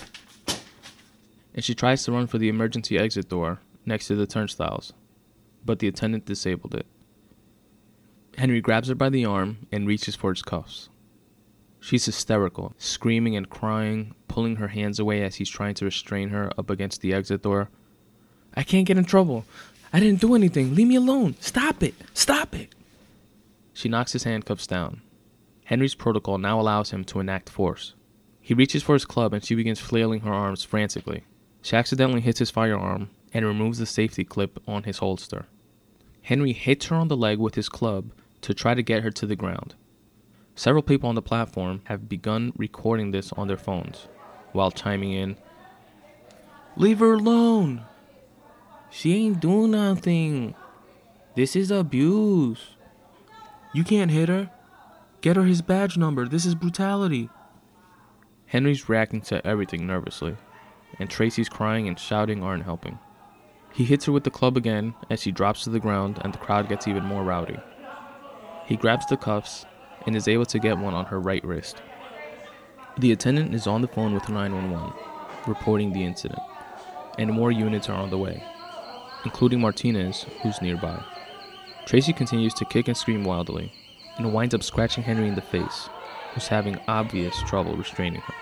[1.55, 4.93] And she tries to run for the emergency exit door next to the turnstiles,
[5.65, 6.87] but the attendant disabled it.
[8.37, 10.89] Henry grabs her by the arm and reaches for his cuffs.
[11.81, 16.51] She's hysterical, screaming and crying, pulling her hands away as he's trying to restrain her
[16.59, 17.69] up against the exit door.
[18.55, 19.45] I can't get in trouble.
[19.93, 20.75] I didn't do anything.
[20.75, 21.37] Leave me alone.
[21.41, 21.95] Stop it.
[22.15, 22.75] Stop it.
[23.75, 25.03] She knocks his handcuffs down.
[25.65, 27.95] Henry's protocol now allows him to enact force.
[28.41, 31.25] He reaches for his club and she begins flailing her arms frantically.
[31.65, 35.47] She accidentally hits his firearm and removes the safety clip on his holster.
[36.21, 39.25] Henry hits her on the leg with his club to try to get her to
[39.25, 39.75] the ground.
[40.55, 44.09] Several people on the platform have begun recording this on their phones
[44.53, 45.39] while chiming in,
[46.77, 47.87] Leave her alone!
[48.91, 50.55] She ain't doing nothing.
[51.35, 52.77] This is abuse.
[53.73, 54.51] You can't hit her.
[55.23, 56.29] Get her his badge number.
[56.29, 57.31] This is brutality.
[58.45, 60.37] Henry's reacting to everything nervously,
[60.99, 62.99] and Tracy's crying and shouting aren't helping.
[63.73, 66.39] He hits her with the club again as she drops to the ground and the
[66.39, 67.59] crowd gets even more rowdy.
[68.67, 69.67] He grabs the cuffs
[70.07, 71.83] and is able to get one on her right wrist.
[72.99, 74.93] The attendant is on the phone with 911,
[75.49, 76.41] reporting the incident,
[77.19, 78.43] and more units are on the way,
[79.25, 81.03] including Martinez, who's nearby.
[81.87, 83.73] Tracy continues to kick and scream wildly,
[84.17, 85.89] and winds up scratching Henry in the face,
[86.33, 88.35] who's having obvious trouble restraining her.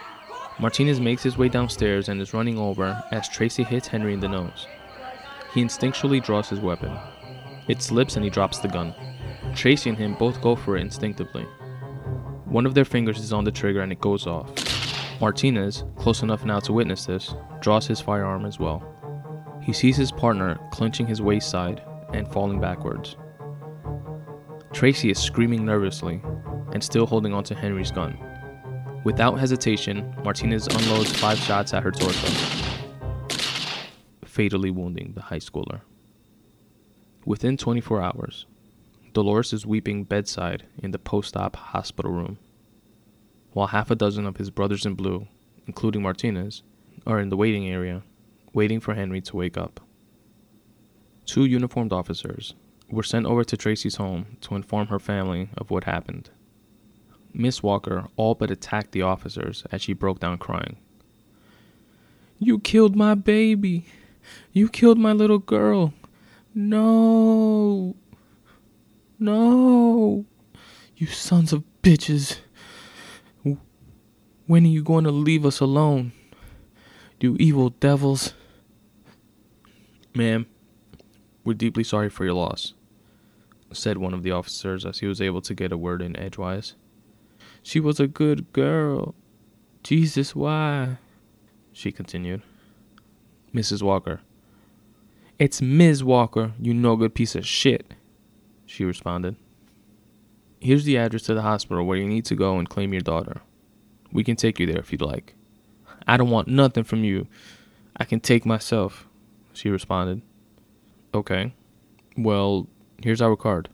[0.58, 4.28] Martinez makes his way downstairs and is running over as Tracy hits Henry in the
[4.28, 4.66] nose.
[5.54, 6.96] He instinctually draws his weapon.
[7.68, 8.94] It slips and he drops the gun.
[9.54, 11.44] Tracy and him both go for it instinctively.
[12.44, 14.50] One of their fingers is on the trigger and it goes off.
[15.20, 18.82] Martinez, close enough now to witness this, draws his firearm as well.
[19.62, 23.16] He sees his partner clenching his waist side and falling backwards.
[24.72, 26.20] Tracy is screaming nervously
[26.72, 28.18] and still holding onto Henry's gun.
[29.04, 32.28] Without hesitation, Martinez unloads five shots at her torso,
[34.24, 35.80] fatally wounding the high schooler.
[37.24, 38.46] Within 24 hours,
[39.12, 42.38] Dolores is weeping bedside in the post op hospital room,
[43.52, 45.26] while half a dozen of his brothers in blue,
[45.66, 46.62] including Martinez,
[47.04, 48.04] are in the waiting area,
[48.52, 49.80] waiting for Henry to wake up.
[51.26, 52.54] Two uniformed officers
[52.88, 56.30] were sent over to Tracy's home to inform her family of what happened.
[57.34, 60.76] Miss Walker all but attacked the officers as she broke down crying.
[62.38, 63.86] You killed my baby.
[64.52, 65.94] You killed my little girl.
[66.54, 67.96] No.
[69.18, 70.24] No.
[70.96, 72.38] You sons of bitches.
[74.46, 76.12] When are you going to leave us alone?
[77.20, 78.34] You evil devils.
[80.14, 80.46] Ma'am,
[81.44, 82.74] we're deeply sorry for your loss,
[83.72, 86.74] said one of the officers as he was able to get a word in edgewise.
[87.62, 89.14] She was a good girl.
[89.82, 90.98] Jesus, why?
[91.72, 92.42] She continued.
[93.54, 93.82] Mrs.
[93.82, 94.20] Walker.
[95.38, 96.04] It's Ms.
[96.04, 97.94] Walker, you no good piece of shit
[98.66, 99.36] she responded.
[100.60, 103.40] Here's the address to the hospital where you need to go and claim your daughter.
[104.12, 105.34] We can take you there if you'd like.
[106.06, 107.26] I don't want nothing from you.
[107.96, 109.08] I can take myself,
[109.52, 110.22] she responded.
[111.14, 111.52] Okay.
[112.16, 112.68] Well,
[113.02, 113.68] here's our card.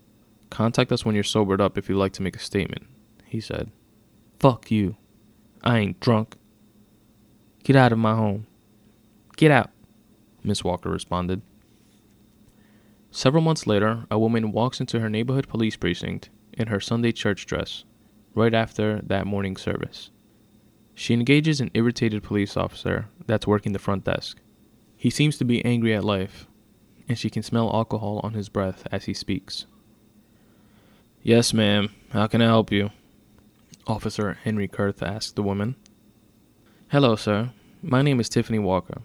[0.51, 2.87] Contact us when you're sobered up if you'd like to make a statement,
[3.27, 3.71] he said.
[4.39, 4.97] Fuck you.
[5.63, 6.37] I ain't drunk.
[7.65, 8.47] Get out of my home.
[9.37, 9.71] Get out,
[10.43, 11.43] Miss Walker responded.
[13.11, 17.47] Several months later, a woman walks into her neighborhood police precinct in her Sunday church
[17.47, 17.85] dress,
[18.35, 20.11] right after that morning service.
[20.95, 24.39] She engages an irritated police officer that's working the front desk.
[24.97, 26.47] He seems to be angry at life,
[27.09, 29.67] and she can smell alcohol on his breath as he speaks.
[31.23, 31.91] Yes, ma'am.
[32.11, 32.91] How can I help you?
[33.89, 35.75] Officer Henry Kurth asked the woman.
[36.93, 37.51] Hello, sir.
[37.83, 39.03] My name is Tiffany Walker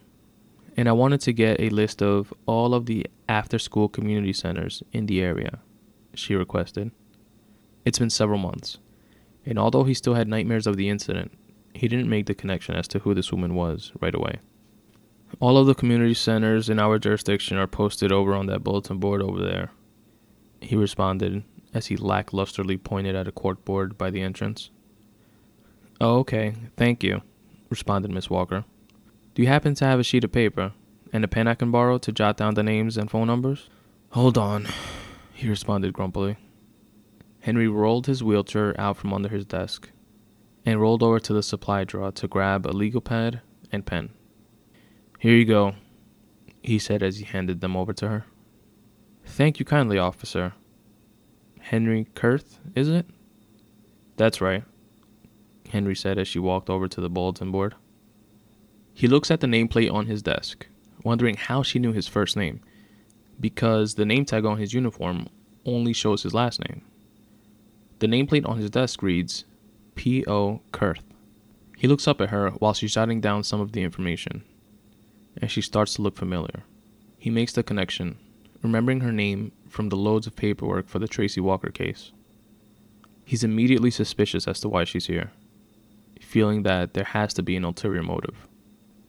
[0.76, 4.84] and I wanted to get a list of all of the after school community centers
[4.92, 5.60] in the area,
[6.14, 6.92] she requested.
[7.86, 8.80] It's been several months,
[9.46, 11.32] and although he still had nightmares of the incident,
[11.74, 14.40] he didn't make the connection as to who this woman was right away.
[15.40, 19.22] All of the community centers in our jurisdiction are posted over on that bulletin board
[19.22, 19.72] over there,
[20.62, 21.44] he responded
[21.74, 24.70] as he lacklusterly pointed at a corkboard by the entrance.
[26.00, 27.22] Oh, okay, thank you,
[27.70, 28.66] responded Miss Walker.
[29.34, 30.74] Do you happen to have a sheet of paper
[31.12, 33.70] and a pen I can borrow to jot down the names and phone numbers?
[34.10, 34.68] Hold on,
[35.34, 36.38] he responded grumpily.
[37.40, 39.90] Henry rolled his wheelchair out from under his desk
[40.66, 44.10] and rolled over to the supply drawer to grab a legal pad and pen.
[45.20, 45.76] Here you go,
[46.62, 48.26] he said as he handed them over to her.
[49.26, 50.54] Thank you kindly, officer.
[51.64, 53.06] Henry Kurth, is it?
[54.18, 54.64] That's right,
[55.70, 57.74] Henry said as she walked over to the bulletin board.
[58.94, 60.68] He looks at the nameplate on his desk,
[61.04, 62.60] wondering how she knew his first name,
[63.40, 65.28] because the name tag on his uniform
[65.66, 66.82] only shows his last name.
[68.00, 69.46] The nameplate on his desk reads
[69.96, 70.62] P.O.
[70.74, 71.04] Kurth.
[71.78, 74.44] He looks up at her while she's jotting down some of the information,
[75.38, 76.66] and she starts to look familiar.
[77.18, 78.18] He makes the connection,
[78.62, 82.12] remembering her name from the loads of paperwork for the Tracy Walker case.
[83.26, 85.32] He's immediately suspicious as to why she's here,
[86.22, 88.48] feeling that there has to be an ulterior motive.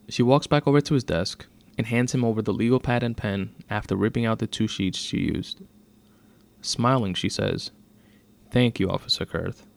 [0.09, 1.45] She walks back over to his desk
[1.77, 4.97] and hands him over the legal pad and pen after ripping out the two sheets
[4.97, 5.61] she used.
[6.61, 7.69] Smiling, she says,
[8.49, 9.67] Thank you, Officer Kurth.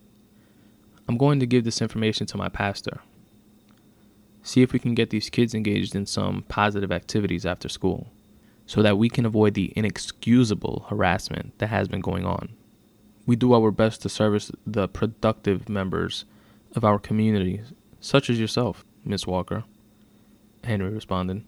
[1.06, 3.00] I'm going to give this information to my pastor.
[4.42, 8.06] See if we can get these kids engaged in some positive activities after school
[8.68, 12.50] so that we can avoid the inexcusable harassment that has been going on.
[13.26, 16.26] We do our best to service the productive members
[16.76, 17.62] of our community,
[17.98, 19.64] such as yourself, Miss Walker.
[20.64, 21.44] Henry responded.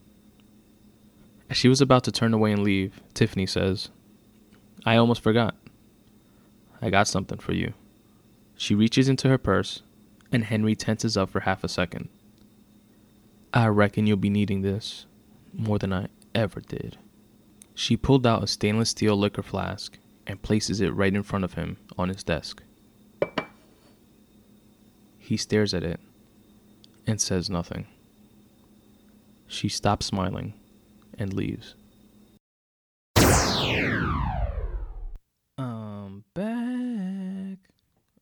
[1.51, 3.91] As she was about to turn away and leave, Tiffany says,
[4.87, 5.55] I almost forgot.
[6.81, 7.75] I got something for you.
[8.57, 9.83] She reaches into her purse,
[10.33, 12.09] and Henry tenses up for half a second.
[13.53, 15.05] I reckon you'll be needing this
[15.53, 16.97] more than I ever did.
[17.75, 21.55] She pulled out a stainless steel liquor flask and places it right in front of
[21.55, 22.63] him on his desk.
[25.19, 26.01] He stares at it
[27.07, 27.87] and says nothing.
[29.47, 30.55] She stops smiling
[31.19, 31.75] and leaves.
[35.59, 37.59] Um, back.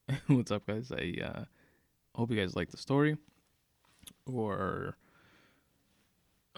[0.26, 0.90] What's up, guys?
[0.90, 1.44] I uh,
[2.14, 3.16] hope you guys like the story,
[4.26, 4.96] or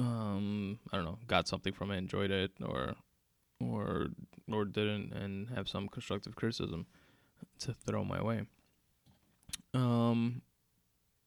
[0.01, 2.95] um, I don't know, got something from it, enjoyed it, or
[3.61, 4.07] or
[4.51, 6.87] or didn't, and have some constructive criticism
[7.61, 8.47] to throw my way.
[9.75, 10.41] Um,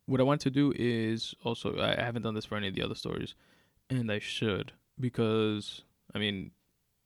[0.07, 2.81] what I want to do is also I haven't done this for any of the
[2.81, 3.35] other stories,
[3.89, 5.83] and I should because
[6.15, 6.51] I mean,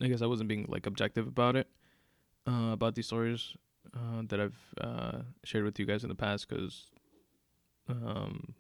[0.02, 1.68] I guess I wasn't being like objective about it,
[2.48, 3.56] uh, about these stories
[3.94, 6.86] uh, that I've uh, shared with you guys in the past, because
[7.90, 8.54] um,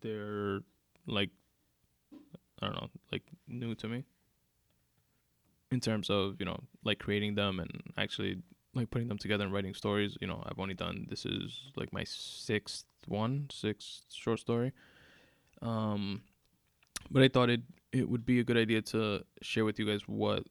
[0.00, 0.60] they're
[1.06, 1.30] like
[2.60, 4.04] I don't know, like new to me
[5.70, 8.38] in terms of you know like creating them and actually
[8.74, 10.16] like putting them together and writing stories.
[10.20, 14.72] You know, I've only done this is like my sixth one, sixth short story.
[15.62, 16.22] Um,
[17.10, 20.02] but I thought it it would be a good idea to share with you guys
[20.06, 20.44] what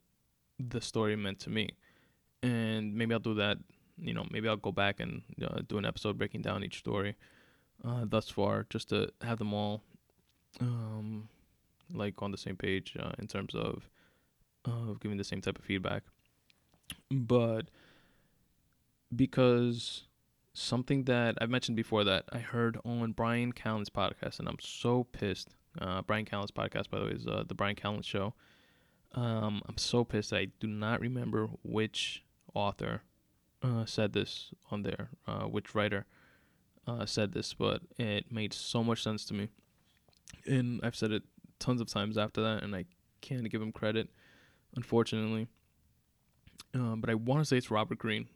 [0.60, 1.70] the story meant to me,
[2.42, 3.58] and maybe I'll do that.
[4.00, 7.16] You know, maybe I'll go back and uh, do an episode breaking down each story
[7.84, 9.82] uh, thus far, just to have them all
[10.62, 11.30] um,
[11.94, 13.90] like on the same page uh, in terms of
[14.66, 16.04] of giving the same type of feedback.
[17.10, 17.70] But
[19.16, 20.04] because
[20.54, 25.04] something that I've mentioned before that I heard on Bryan Callen's podcast, and I'm so
[25.06, 25.56] pissed.
[25.80, 28.34] Uh, Bryan Callen's podcast, by the way, is uh, the Bryan Callen Show.
[29.14, 30.34] Um, I'm so pissed.
[30.34, 32.24] I do not remember which
[32.54, 33.04] author
[33.62, 36.06] uh, said this on there, uh, which writer
[36.88, 39.50] uh, said this, but it made so much sense to me.
[40.46, 41.24] And I've said it
[41.60, 42.86] tons of times after that, and I
[43.22, 44.10] can't give him credit,
[44.76, 45.48] unfortunately.
[46.74, 48.28] Um, but I want to say it's Robert Greene.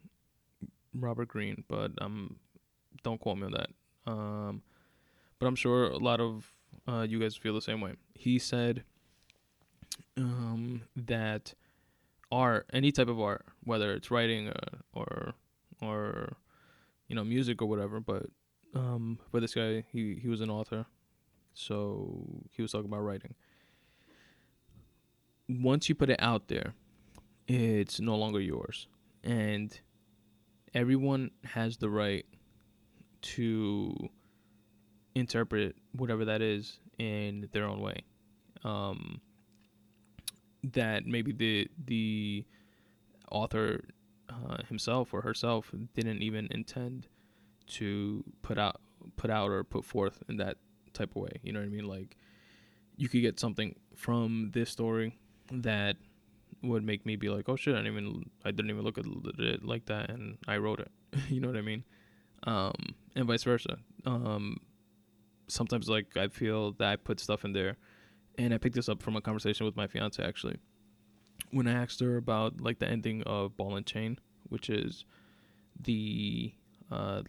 [0.93, 2.37] Robert Greene, but um,
[3.03, 3.69] don't quote me on that.
[4.05, 4.61] Um,
[5.39, 6.51] but I'm sure a lot of
[6.87, 7.93] uh, you guys feel the same way.
[8.13, 8.83] He said
[10.17, 11.53] um, that
[12.31, 15.33] art, any type of art, whether it's writing uh, or
[15.81, 16.33] or
[17.07, 18.27] you know music or whatever, but
[18.75, 20.85] um, for this guy, he he was an author,
[21.53, 23.33] so he was talking about writing.
[25.49, 26.73] Once you put it out there,
[27.47, 28.87] it's no longer yours,
[29.23, 29.79] and
[30.73, 32.25] everyone has the right
[33.21, 33.93] to
[35.15, 38.03] interpret whatever that is in their own way.
[38.63, 39.19] Um,
[40.63, 42.45] that maybe the the
[43.31, 43.81] author
[44.29, 47.07] uh, himself or herself didn't even intend
[47.67, 48.79] to put out
[49.15, 50.57] put out or put forth in that
[50.93, 51.39] type of way.
[51.43, 51.85] You know what I mean?
[51.87, 52.17] Like
[52.97, 55.17] you could get something from this story
[55.51, 55.97] that
[56.63, 59.05] would make me be like, oh shit, I didn't even I didn't even look at
[59.39, 60.91] it like that, and I wrote it.
[61.29, 61.83] you know what I mean?
[62.43, 63.77] Um, and vice versa.
[64.05, 64.57] Um,
[65.47, 67.77] sometimes like I feel that I put stuff in there,
[68.37, 70.57] and I picked this up from a conversation with my fiance actually,
[71.51, 74.19] when I asked her about like the ending of Ball and Chain,
[74.49, 75.05] which is
[75.79, 76.53] the
[76.91, 77.21] uh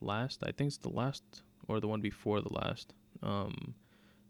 [0.00, 3.74] last I think it's the last or the one before the last um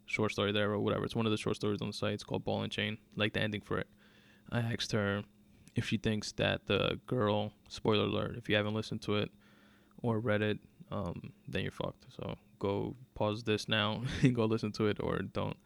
[0.07, 1.05] short story there or whatever.
[1.05, 2.15] It's one of the short stories on the site.
[2.15, 2.99] It's called Ball and Chain.
[3.17, 3.89] Like the ending for it.
[4.51, 5.25] I asked her
[5.75, 9.31] if she thinks that the girl spoiler alert, if you haven't listened to it
[10.03, 10.59] or read it,
[10.91, 12.07] um, then you're fucked.
[12.17, 15.57] So go pause this now and go listen to it or don't.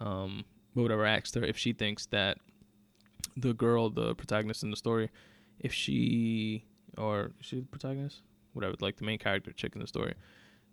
[0.00, 0.44] Um,
[0.74, 2.38] but whatever I asked her if she thinks that
[3.36, 5.10] the girl, the protagonist in the story,
[5.60, 6.64] if she
[6.96, 10.14] or she's the protagonist, whatever, like the main character chick in the story,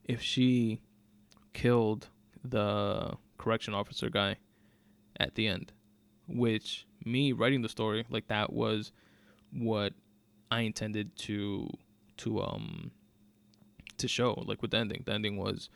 [0.06, 0.80] if she
[1.54, 2.08] killed
[2.44, 4.38] the correction officer guy
[5.20, 5.74] at the end,
[6.28, 8.92] which me writing the story like that was
[9.52, 9.94] what
[10.52, 11.70] I intended to
[12.18, 12.92] to um
[13.98, 15.04] to show like with the ending.
[15.06, 15.70] The ending was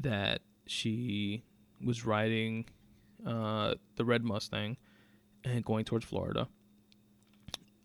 [0.00, 1.44] that she
[1.84, 2.66] was riding
[3.26, 4.76] uh the red Mustang
[5.44, 6.48] and going towards Florida.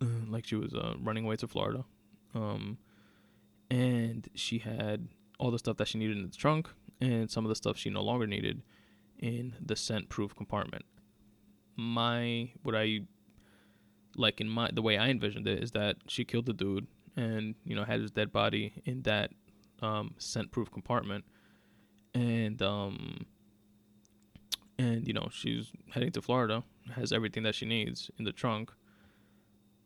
[0.01, 1.85] Uh, like she was uh, running away to Florida.
[2.33, 2.77] Um
[3.69, 5.07] and she had
[5.39, 6.69] all the stuff that she needed in the trunk
[7.01, 8.61] and some of the stuff she no longer needed
[9.19, 10.85] in the scent proof compartment.
[11.75, 13.01] My what I
[14.15, 17.55] like in my the way I envisioned it is that she killed the dude and
[17.65, 19.31] you know had his dead body in that
[19.81, 21.25] um, scent proof compartment.
[22.13, 23.25] And um
[24.77, 26.63] and you know she's heading to Florida
[26.93, 28.71] has everything that she needs in the trunk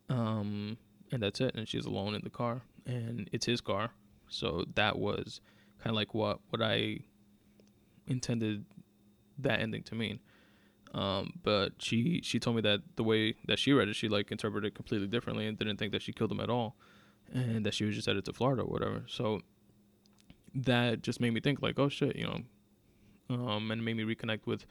[0.10, 0.78] um
[1.12, 1.56] and that's it.
[1.56, 3.92] And she's alone in the car and it's his car
[4.30, 5.42] so that was
[5.80, 7.00] kind of like what what I
[8.08, 8.66] intended
[9.38, 10.20] that ending to mean.
[10.94, 14.32] Um, but she she told me that the way that she read it, she like
[14.32, 16.76] interpreted it completely differently and didn't think that she killed him at all,
[17.32, 19.04] and that she was just headed to Florida or whatever.
[19.08, 19.42] So
[20.56, 24.46] that just made me think like, oh shit, you know, um, and made me reconnect
[24.46, 24.66] with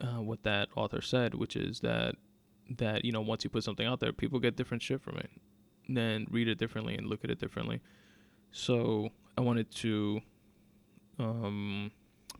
[0.00, 2.16] uh, what that author said, which is that
[2.76, 5.30] that you know once you put something out there, people get different shit from it,
[5.88, 7.80] and then read it differently and look at it differently.
[8.52, 10.20] So I wanted to
[11.18, 11.90] um,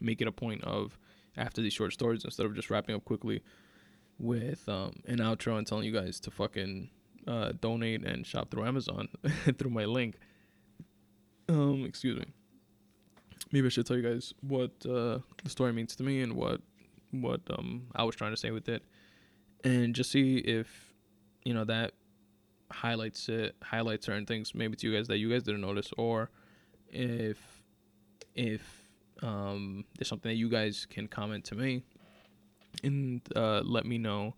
[0.01, 0.99] make it a point of
[1.37, 3.43] after these short stories instead of just wrapping up quickly
[4.19, 6.91] with um, an outro and telling you guys to fucking
[7.27, 9.09] uh, donate and shop through Amazon
[9.59, 10.17] through my link.
[11.49, 12.27] Um, excuse me.
[13.53, 16.61] Maybe I should tell you guys what uh, the story means to me and what
[17.13, 18.85] what um, I was trying to say with it,
[19.65, 20.95] and just see if
[21.45, 21.93] you know that
[22.71, 26.31] highlights it highlights certain things maybe to you guys that you guys didn't notice, or
[26.89, 27.39] if
[28.35, 28.63] if
[29.23, 31.83] um, there's something that you guys can comment to me
[32.83, 34.35] and uh, let me know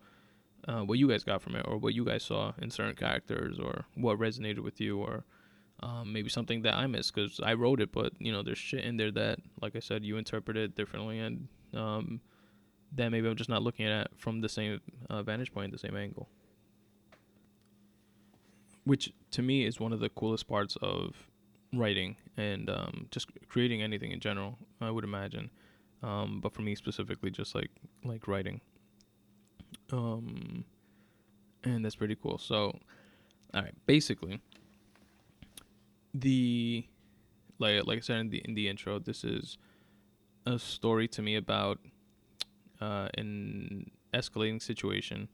[0.68, 3.58] uh, what you guys got from it or what you guys saw in certain characters
[3.58, 5.24] or what resonated with you or
[5.82, 8.84] um, maybe something that I missed because I wrote it, but you know, there's shit
[8.84, 12.20] in there that, like I said, you interpreted differently and um,
[12.94, 14.80] that maybe I'm just not looking at it from the same
[15.10, 16.28] uh, vantage point, the same angle.
[18.84, 21.14] Which to me is one of the coolest parts of
[21.72, 24.58] writing and um, just creating anything in general.
[24.80, 25.50] I would imagine,
[26.02, 27.70] um, but for me specifically, just like
[28.04, 28.60] like writing.
[29.92, 30.64] Um,
[31.64, 32.38] and that's pretty cool.
[32.38, 32.78] So,
[33.54, 34.40] all right, basically,
[36.14, 36.84] the
[37.58, 39.58] like like I said in the in the intro, this is
[40.44, 41.78] a story to me about
[42.80, 45.28] uh, an escalating situation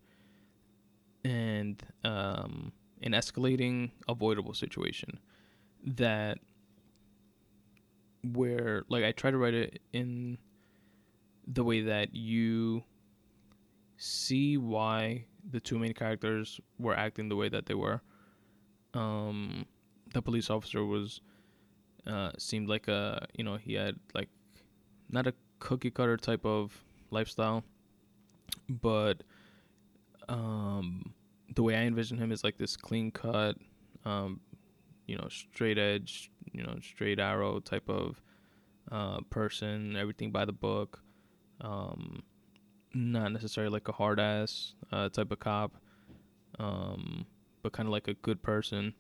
[1.24, 2.72] and um,
[3.02, 5.18] an escalating avoidable situation
[5.84, 6.38] that
[8.32, 10.38] where like I try to write it in
[11.46, 12.82] the way that you
[13.96, 18.00] see why the two main characters were acting the way that they were.
[18.94, 19.66] Um,
[20.12, 21.20] the police officer was
[22.06, 24.28] uh, seemed like a you know he had like
[25.10, 27.64] not a cookie cutter type of lifestyle,
[28.68, 29.22] but
[30.28, 31.14] um,
[31.58, 33.56] the way I envision him is like this clean cut,
[34.04, 34.38] um,
[35.08, 38.22] you know, straight edge, you know, straight arrow type of
[38.92, 41.02] uh, person, everything by the book.
[41.60, 42.22] Um,
[42.94, 45.74] not necessarily like a hard ass uh, type of cop,
[46.60, 47.26] um,
[47.64, 48.94] but kind of like a good person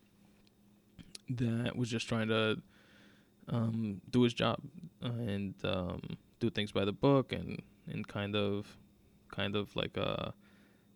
[1.30, 2.56] that was just trying to
[3.50, 4.58] um, do his job
[5.00, 6.00] and um,
[6.40, 8.66] do things by the book and, and kind of
[9.30, 10.30] kind of like uh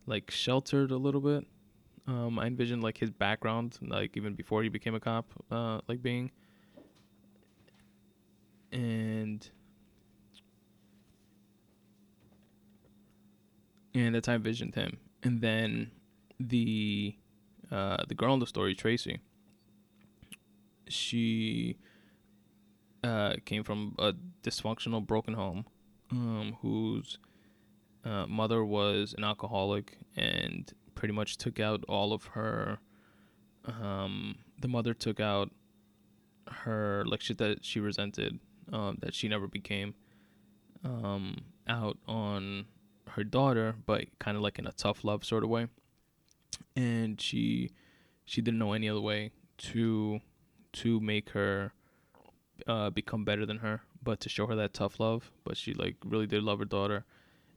[0.07, 1.47] like sheltered a little bit
[2.07, 6.03] um, I envisioned like his background, like even before he became a cop, uh, like
[6.03, 6.31] being,
[8.73, 9.49] and
[13.95, 14.99] and that's how I envisioned him.
[15.23, 15.93] And then
[16.41, 17.15] the
[17.71, 19.21] uh, the girl in the story, Tracy,
[20.89, 21.77] she
[23.05, 25.67] uh, came from a dysfunctional, broken home,
[26.11, 27.19] um, whose
[28.05, 32.79] uh, mother was an alcoholic and pretty much took out all of her.
[33.65, 35.51] Um, the mother took out
[36.49, 38.39] her like shit that she resented,
[38.73, 39.95] um, that she never became,
[40.85, 41.37] um,
[41.69, 42.67] out on
[43.11, 45.69] her daughter, but kind of like in a tough love sort of way.
[46.75, 47.71] And she
[48.25, 50.21] she didn't know any other way to
[50.73, 51.73] to make her
[52.67, 55.31] uh, become better than her, but to show her that tough love.
[55.45, 57.05] But she like really did love her daughter,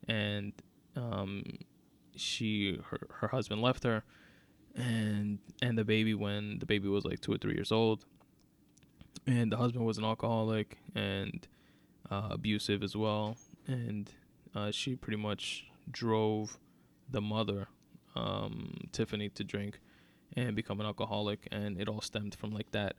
[0.08, 0.54] and
[0.96, 1.44] um,
[2.16, 4.04] she her, her husband left her
[4.76, 8.06] and and the baby when the baby was like two or three years old
[9.26, 11.48] and the husband was an alcoholic and
[12.12, 13.38] uh, abusive as well
[13.68, 14.12] and
[14.54, 16.58] uh, she pretty much drove
[17.10, 17.68] the mother
[18.16, 19.80] um, tiffany to drink
[20.36, 22.96] and become an alcoholic, and it all stemmed from like that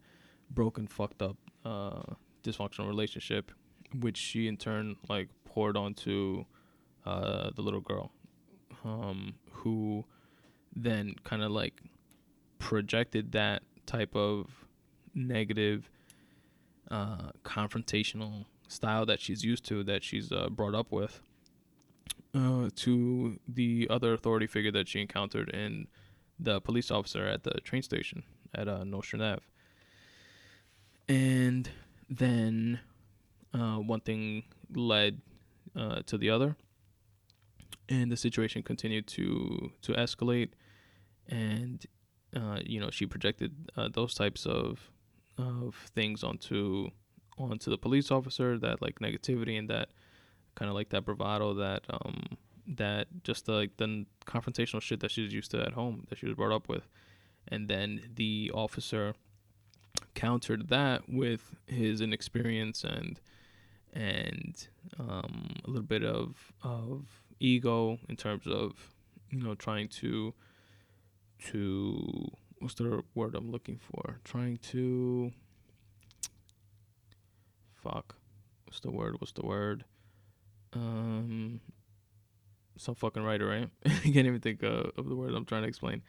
[0.50, 2.02] broken, fucked up, uh,
[2.42, 3.50] dysfunctional relationship,
[4.00, 6.44] which she in turn like poured onto
[7.06, 8.10] uh, the little girl,
[8.84, 10.04] um, who
[10.74, 11.80] then kind of like
[12.58, 14.66] projected that type of
[15.14, 15.88] negative,
[16.90, 21.20] uh, confrontational style that she's used to, that she's uh, brought up with,
[22.34, 25.86] uh, to the other authority figure that she encountered in
[26.38, 28.22] the police officer at the train station
[28.54, 29.40] at uh.
[31.08, 31.70] And
[32.10, 32.80] then
[33.54, 34.44] uh, one thing
[34.74, 35.20] led
[35.74, 36.56] uh, to the other,
[37.88, 40.50] and the situation continued to to escalate.
[41.28, 41.84] And
[42.34, 44.90] uh, you know, she projected uh, those types of
[45.38, 46.90] of things onto
[47.38, 48.58] onto the police officer.
[48.58, 49.90] That like negativity and that
[50.54, 52.24] kind of like that bravado that um
[52.66, 56.18] that just the, like the confrontational shit that she was used to at home that
[56.18, 56.88] she was brought up with
[57.46, 59.14] and then the officer
[60.14, 63.20] countered that with his inexperience and
[63.92, 64.68] and
[64.98, 67.06] um, a little bit of of
[67.40, 68.72] ego in terms of
[69.30, 70.34] you know trying to
[71.46, 72.30] to
[72.60, 74.20] what's the word I'm looking for?
[74.24, 75.32] Trying to
[77.74, 78.16] fuck
[78.64, 79.84] what's the word what's the word?
[80.72, 81.60] Um
[82.78, 83.70] some fucking writer right?
[83.86, 86.02] I can't even think uh, of the word I'm trying to explain.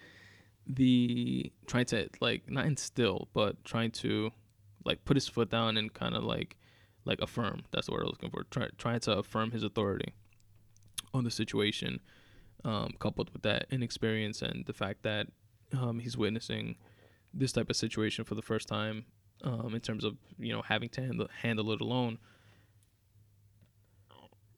[0.66, 4.32] The trying to like not instill but trying to
[4.86, 6.58] like put his foot down and kind of like
[7.06, 7.64] like affirm.
[7.72, 8.44] That's the word i was looking for.
[8.50, 10.14] Try, trying to affirm his authority
[11.14, 12.00] on the situation
[12.66, 15.28] um, coupled with that inexperience and the fact that
[15.78, 16.76] um, he's witnessing
[17.34, 19.06] this type of situation for the first time
[19.44, 22.18] um, in terms of you know having to handle, handle it alone.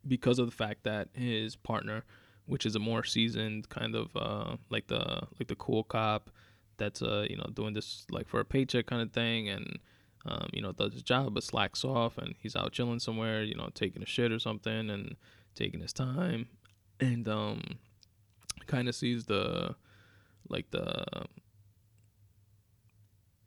[0.07, 2.03] Because of the fact that his partner
[2.49, 6.29] which is a more seasoned kind of uh, like the like the cool cop
[6.77, 9.79] that's uh you know doing this like for a paycheck kind of thing and
[10.25, 13.55] um, you know does his job but slacks off and he's out chilling somewhere you
[13.55, 15.15] know taking a shit or something and
[15.59, 16.47] taking his time
[16.99, 17.61] and um
[18.67, 19.75] kind of sees the
[20.47, 21.05] like the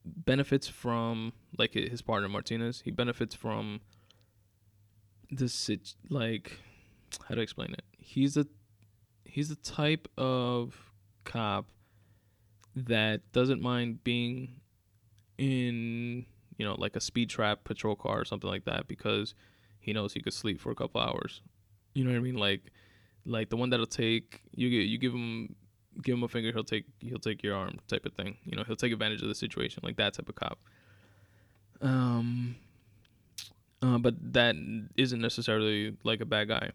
[0.04, 2.82] benefits from like his partner Martinez.
[2.84, 3.80] He benefits from
[5.30, 5.70] this
[6.08, 6.58] like
[7.28, 7.84] how to explain it?
[7.98, 8.46] He's a
[9.24, 10.92] he's the type of
[11.24, 11.66] cop
[12.74, 14.60] that doesn't mind being
[15.38, 19.34] in you know like a speed trap patrol car or something like that because
[19.78, 21.42] he knows he could sleep for a couple hours
[21.94, 22.36] you know what i mean?
[22.36, 22.72] Like
[23.24, 25.54] like the one that'll take you you give him
[26.02, 28.36] give him a finger he'll take he'll take your arm type of thing.
[28.44, 30.58] You know he'll take advantage of the situation like that type of cop.
[31.80, 32.56] Um
[33.82, 34.54] uh, but that
[34.96, 36.70] isn't necessarily like a bad guy.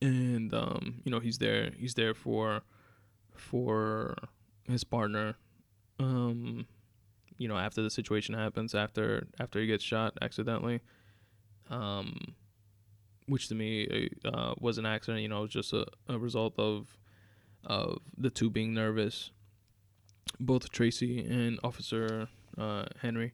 [0.00, 2.62] And um, you know he's there he's there for
[3.36, 4.16] for
[4.68, 5.36] his partner.
[6.00, 6.66] Um,
[7.38, 10.80] you know after the situation happens after after he gets shot accidentally.
[11.70, 12.34] Um,
[13.26, 16.54] which to me uh, was an accident you know it was just a, a result
[16.58, 16.96] of
[17.64, 19.30] of the two being nervous.
[20.40, 23.32] Both Tracy and officer uh, Henry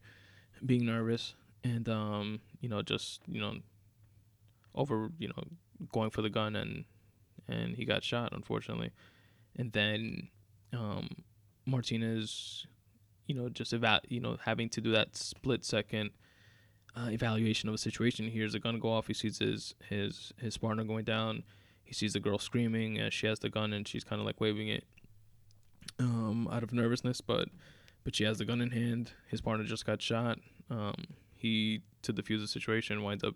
[0.64, 1.34] being nervous
[1.64, 3.56] and um, you know just you know
[4.74, 5.44] over you know
[5.92, 6.84] going for the gun and
[7.46, 8.90] and he got shot unfortunately.
[9.56, 10.28] And then
[10.72, 11.08] um,
[11.66, 12.66] Martinez
[13.26, 16.10] you know just eva- you know having to do that split second
[16.96, 18.26] uh, evaluation of a situation.
[18.26, 19.06] He hears the gun go off.
[19.06, 21.44] He sees his his his partner going down.
[21.84, 24.40] He sees the girl screaming as she has the gun and she's kind of like
[24.40, 24.84] waving it
[25.98, 27.48] um, out of nervousness but
[28.04, 29.12] but she has the gun in hand.
[29.28, 30.38] His partner just got shot.
[30.70, 30.94] Um,
[31.34, 33.34] he to defuse the situation winds up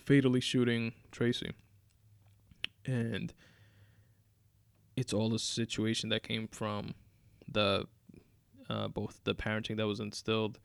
[0.00, 1.52] fatally shooting Tracy.
[2.84, 3.32] And
[4.96, 6.94] it's all a situation that came from
[7.50, 7.86] the
[8.68, 10.58] uh, both the parenting that was instilled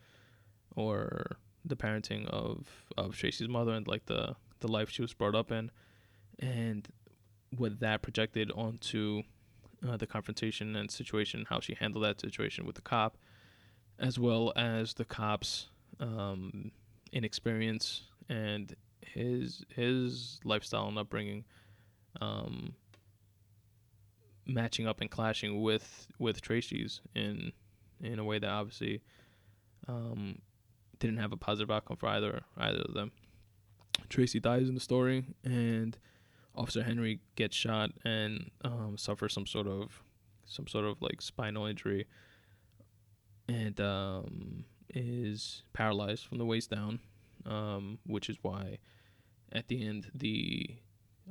[0.76, 1.38] or
[1.68, 5.52] the parenting of of Tracy's mother and like the the life she was brought up
[5.52, 5.72] in.
[6.40, 6.88] And
[7.56, 9.24] what that projected onto
[9.88, 13.18] uh, the confrontation and situation how she handled that situation with the cop
[14.00, 15.68] as well as the cops
[16.00, 16.72] um,
[17.12, 21.46] inexperience and his his lifestyle and upbringing
[22.22, 22.74] um,
[24.46, 27.52] matching up and clashing with with Tracy's in
[28.02, 29.02] in a way that obviously
[29.88, 30.40] um,
[31.00, 33.12] didn't have a positive outcome for either either of them.
[34.10, 35.98] Tracy dies in the story, and
[36.56, 40.04] Officer Henry gets shot and um, suffers some sort of
[40.46, 42.08] some sort of like spinal injury,
[43.48, 47.00] and um, is paralyzed from the waist down,
[47.46, 48.78] um, which is why
[49.52, 50.76] at the end the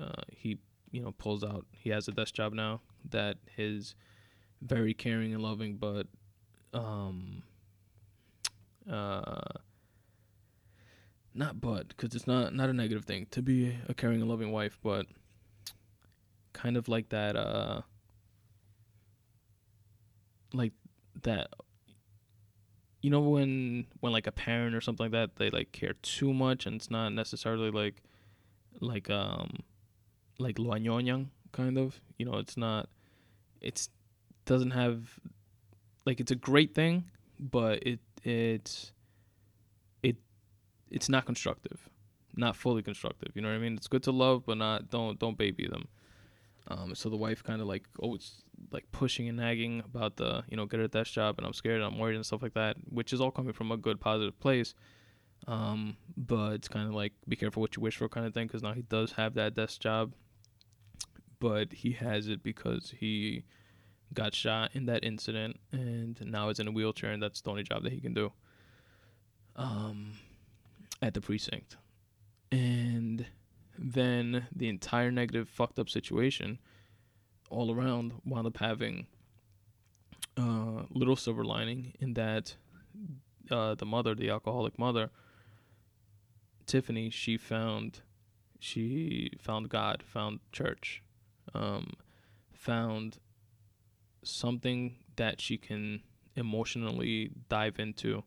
[0.00, 0.58] uh, he
[0.90, 3.94] you know pulls out he has a desk job now that his
[4.62, 6.06] very caring and loving, but
[6.72, 7.42] um,
[8.90, 9.40] uh,
[11.34, 13.26] not but because it's not not a negative thing.
[13.32, 15.06] To be a caring and loving wife, but
[16.52, 17.82] kind of like that uh
[20.54, 20.72] like
[21.22, 21.48] that
[23.02, 26.32] you know when when like a parent or something like that they like care too
[26.32, 28.02] much and it's not necessarily like
[28.80, 29.58] like um
[30.38, 32.88] like loanyonyang kind of you know it's not
[33.60, 33.90] it's
[34.46, 35.20] doesn't have
[36.06, 37.04] like it's a great thing
[37.38, 38.92] but it it's
[40.02, 40.16] it
[40.90, 41.88] it's not constructive
[42.36, 43.74] not fully constructive you know what i mean?
[43.74, 45.88] It's good to love but not don't don't baby them.
[46.68, 50.42] Um so the wife kind of like oh it's like pushing and nagging about the
[50.48, 52.54] you know get her desk job and i'm scared and i'm worried and stuff like
[52.54, 54.74] that which is all coming from a good positive place.
[55.46, 58.48] Um but it's kind of like be careful what you wish for kind of thing
[58.48, 60.12] because now he does have that desk job
[61.38, 63.44] but he has it because he
[64.14, 67.62] got shot in that incident and now is in a wheelchair and that's the only
[67.62, 68.32] job that he can do
[69.56, 70.12] um
[71.02, 71.76] at the precinct.
[72.50, 73.26] And
[73.78, 76.58] then the entire negative fucked up situation
[77.50, 79.06] all around wound up having
[80.36, 82.56] uh little silver lining in that
[83.50, 85.10] uh the mother the alcoholic mother
[86.66, 88.00] tiffany she found
[88.58, 91.02] she found god found church
[91.54, 91.92] um
[92.52, 93.18] found
[94.26, 96.02] something that she can
[96.34, 98.22] emotionally dive into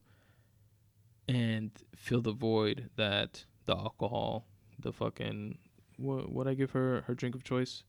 [1.28, 4.46] and fill the void that the alcohol,
[4.78, 5.58] the fucking
[5.96, 7.84] what what I give her her drink of choice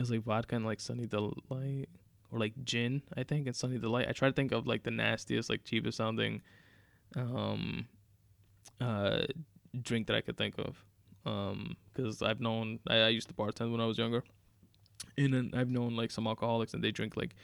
[0.00, 1.88] is like vodka and like Sunny Delight
[2.30, 4.06] or like gin, I think, and Sunny Delight.
[4.08, 6.42] I try to think of like the nastiest, like cheapest sounding
[7.14, 7.86] um
[8.80, 9.22] uh
[9.80, 10.84] drink that I could think of.
[11.24, 14.22] Um, because I've known I, I used to bartend when I was younger
[15.18, 17.34] and then I've known like some alcoholics and they drink like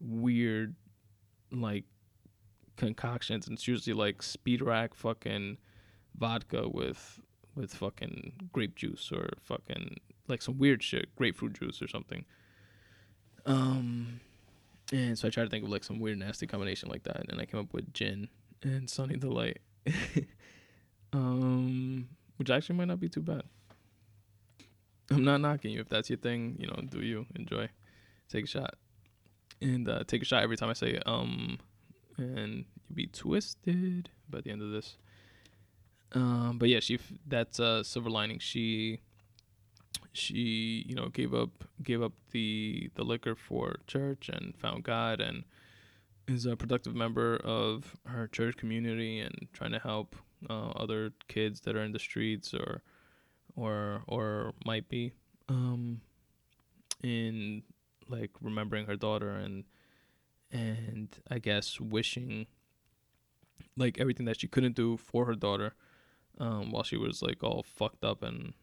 [0.00, 0.74] weird
[1.52, 1.84] like
[2.76, 5.58] concoctions and it's usually like speed rack fucking
[6.16, 7.20] vodka with
[7.54, 9.96] with fucking grape juice or fucking
[10.28, 12.24] like some weird shit, grapefruit juice or something.
[13.44, 14.20] Um
[14.92, 17.40] and so I tried to think of like some weird nasty combination like that and
[17.40, 18.28] I came up with gin
[18.62, 19.58] and Sunny Delight.
[21.12, 23.42] um which actually might not be too bad.
[25.10, 25.80] I'm not knocking you.
[25.80, 27.68] If that's your thing, you know, do you enjoy?
[28.28, 28.74] Take a shot,
[29.60, 31.58] and uh, take a shot every time I say um,
[32.16, 34.96] and you'll be twisted by the end of this.
[36.12, 38.38] Um, but yeah, she that's a silver lining.
[38.38, 39.00] She
[40.12, 45.20] she you know gave up gave up the the liquor for church and found God
[45.20, 45.44] and
[46.26, 50.16] is a productive member of her church community and trying to help
[50.48, 52.82] uh, other kids that are in the streets or
[53.60, 55.12] or or might be
[55.48, 56.00] um
[57.02, 57.62] in
[58.08, 59.64] like remembering her daughter and
[60.50, 62.46] and I guess wishing
[63.76, 65.74] like everything that she couldn't do for her daughter
[66.38, 68.54] um while she was like all fucked up and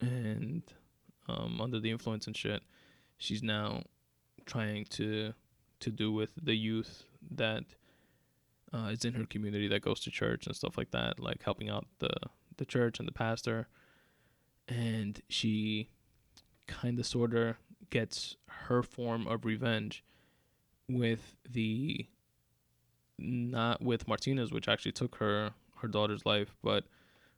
[0.00, 0.62] and
[1.28, 2.62] um under the influence and shit
[3.18, 3.82] she's now
[4.46, 5.32] trying to
[5.78, 7.64] to do with the youth that
[8.72, 11.68] uh, is in her community that goes to church and stuff like that like helping
[11.68, 12.10] out the
[12.56, 13.68] the church and the pastor
[14.70, 15.90] and she
[16.66, 17.56] kind of sort of
[17.90, 20.02] gets her form of revenge
[20.88, 22.06] with the
[23.18, 26.84] not with Martinez which actually took her her daughter's life but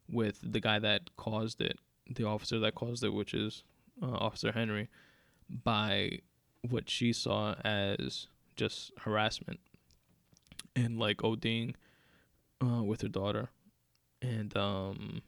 [0.09, 1.78] with the guy that caused it
[2.14, 3.64] the officer that caused it which is
[4.03, 4.89] uh, officer Henry
[5.64, 6.18] by
[6.68, 9.61] what she saw as just harassment
[10.76, 11.74] and like ODing
[12.64, 13.51] uh, with her daughter.
[14.20, 15.22] And um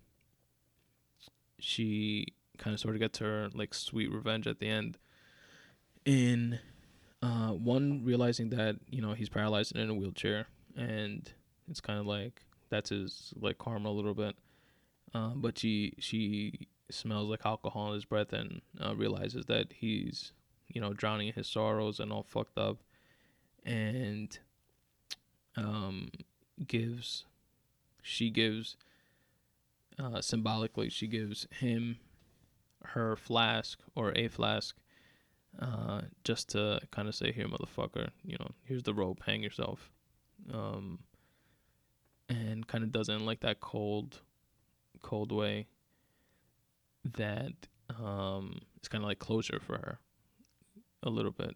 [1.65, 4.99] she kind of sort of gets her like sweet revenge at the end.
[6.05, 6.59] In
[7.23, 10.47] uh, one realizing that you know he's paralyzed and in a wheelchair
[10.77, 11.33] and
[11.71, 14.37] it's kind of like that's his like karma a little bit.
[15.15, 20.33] Um, but she she smells like alcohol in his breath and uh, realizes that he's
[20.69, 22.79] you know drowning in his sorrows and all fucked up.
[23.65, 24.39] And
[25.57, 26.11] um
[26.67, 27.25] gives
[28.03, 28.77] she gives
[29.99, 31.99] uh, symbolically she gives him
[32.85, 34.77] her flask or a flask
[35.61, 39.91] uh, just to kind of say here motherfucker you know here's the rope hang yourself.
[40.53, 40.99] Um,
[42.29, 44.21] and kind of doesn't like that cold
[45.03, 45.67] cold way
[47.17, 47.53] that
[48.03, 49.99] um, it's kind of like closure for her
[51.03, 51.55] a little bit.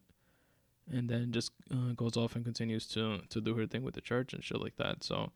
[0.91, 4.01] And then just uh, goes off and continues to to do her thing with the
[4.01, 5.33] church and shit like that so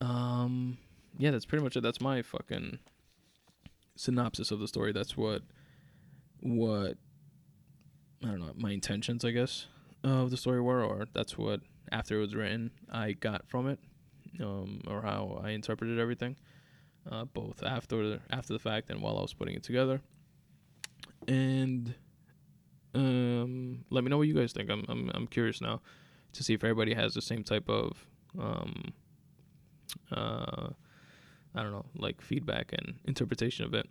[0.00, 0.78] um
[1.18, 1.82] yeah, that's pretty much it.
[1.82, 2.78] That's my fucking
[3.96, 4.92] synopsis of the story.
[4.92, 5.42] That's what
[6.40, 6.96] what
[8.22, 9.66] I don't know my intentions, I guess,
[10.02, 11.60] of the story were, or that's what
[11.92, 13.78] after it was written I got from it,
[14.40, 16.36] um, or how I interpreted everything,
[17.10, 20.00] uh, both after after the fact and while I was putting it together.
[21.26, 21.94] And
[22.94, 24.70] um, let me know what you guys think.
[24.70, 25.80] I'm I'm I'm curious now
[26.32, 28.06] to see if everybody has the same type of
[28.38, 28.92] um,
[30.10, 30.70] uh,
[31.54, 33.86] I don't know, like feedback and interpretation of it.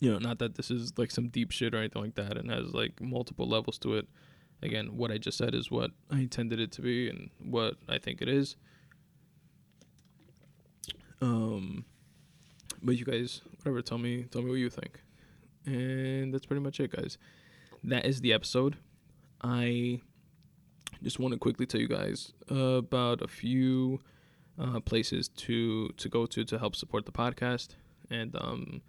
[0.00, 2.50] You know, not that this is like some deep shit or anything like that, and
[2.50, 4.06] has like multiple levels to it.
[4.62, 7.98] Again, what I just said is what I intended it to be and what I
[7.98, 8.56] think it is.
[11.20, 11.84] Um,
[12.82, 15.00] but you guys, whatever, tell me, tell me what you think,
[15.64, 17.16] and that's pretty much it, guys.
[17.84, 18.76] That is the episode.
[19.42, 20.00] I
[21.02, 24.00] just want to quickly tell you guys about a few
[24.58, 27.70] uh, places to to go to to help support the podcast
[28.10, 28.82] and um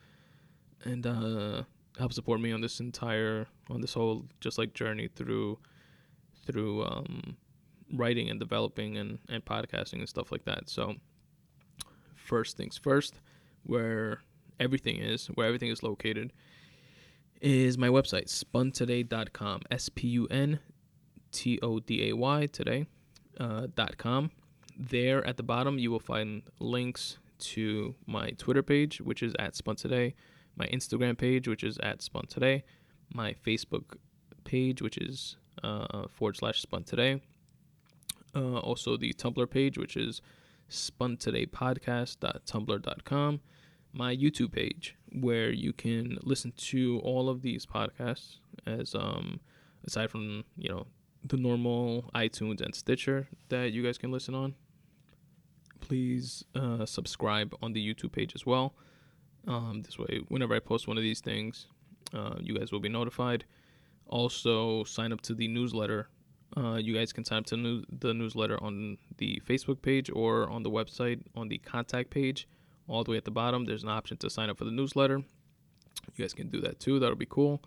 [0.84, 1.64] and uh
[1.98, 5.58] help support me on this entire on this whole just like journey through
[6.46, 7.36] through um
[7.94, 10.70] writing and developing and and podcasting and stuff like that.
[10.70, 10.96] So
[12.16, 13.20] first things first
[13.64, 14.22] where
[14.60, 16.34] everything is where everything is located
[17.42, 20.60] is my website spuntoday.com s p u n
[21.32, 22.86] t o d a y today
[23.40, 23.68] uh,
[24.78, 29.56] there at the bottom, you will find links to my Twitter page, which is at
[29.56, 30.16] Spun Today,
[30.56, 32.64] my Instagram page, which is at Spun Today,
[33.14, 33.96] my Facebook
[34.44, 37.22] page, which is uh, forward slash Spun Today.
[38.36, 40.22] Uh, also, the Tumblr page, which is
[40.70, 43.42] Spun Today Podcast.tumblr.com.
[43.94, 49.40] My YouTube page, where you can listen to all of these podcasts, as um,
[49.86, 50.86] aside from you know
[51.24, 54.54] the normal iTunes and Stitcher that you guys can listen on
[55.80, 58.76] please uh, subscribe on the YouTube page as well.
[59.48, 61.68] Um, this way, whenever I post one of these things,
[62.14, 63.46] uh, you guys will be notified.
[64.08, 66.10] Also, sign up to the newsletter.
[66.56, 70.50] Uh, you guys can sign up to new- the newsletter on the Facebook page or
[70.50, 72.48] on the website on the contact page.
[72.88, 75.18] All the way at the bottom, there's an option to sign up for the newsletter.
[76.16, 77.00] You guys can do that too.
[77.00, 77.62] That'll be cool.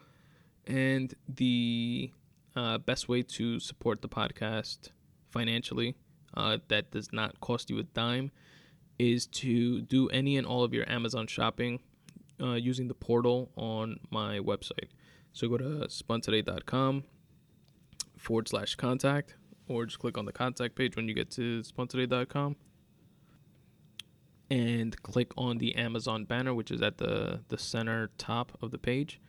[0.67, 2.11] And the
[2.57, 4.91] uh, best way to support the podcast
[5.31, 5.95] financially
[6.35, 8.31] uh, that does not cost you a dime
[8.99, 11.81] is to do any and all of your Amazon shopping
[12.41, 14.91] uh, using the portal on my website.
[15.33, 17.05] So go to spuntoday.com
[18.19, 19.37] forward slash contact
[19.69, 22.57] or just click on the contact page when you get to spuntoday.com
[24.51, 28.79] and click on the Amazon banner, which is at the, the center top of the
[28.79, 29.21] page.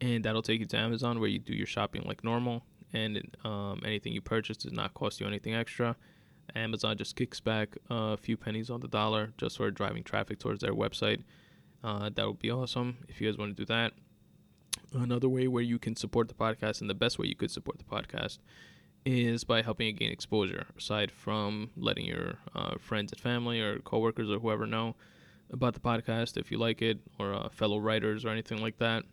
[0.00, 2.64] And that'll take you to Amazon where you do your shopping like normal.
[2.92, 5.96] And um, anything you purchase does not cost you anything extra.
[6.54, 10.60] Amazon just kicks back a few pennies on the dollar just for driving traffic towards
[10.60, 11.22] their website.
[11.82, 13.92] Uh, that would be awesome if you guys want to do that.
[14.92, 17.78] Another way where you can support the podcast, and the best way you could support
[17.78, 18.38] the podcast,
[19.04, 20.66] is by helping it gain exposure.
[20.78, 24.96] Aside from letting your uh, friends and family or coworkers or whoever know
[25.50, 29.04] about the podcast, if you like it, or uh, fellow writers or anything like that,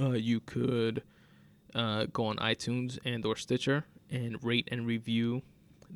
[0.00, 1.02] uh, you could
[1.74, 5.42] uh, go on iTunes and or Stitcher and rate and review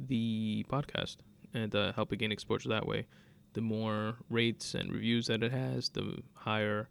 [0.09, 1.17] the podcast
[1.55, 3.07] and uh, help it gain exposure that way.
[3.55, 6.89] The more rates and reviews that it has, the higher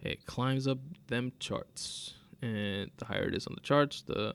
[0.00, 0.78] it climbs up
[1.08, 2.14] them charts.
[2.42, 4.34] And the higher it is on the charts, the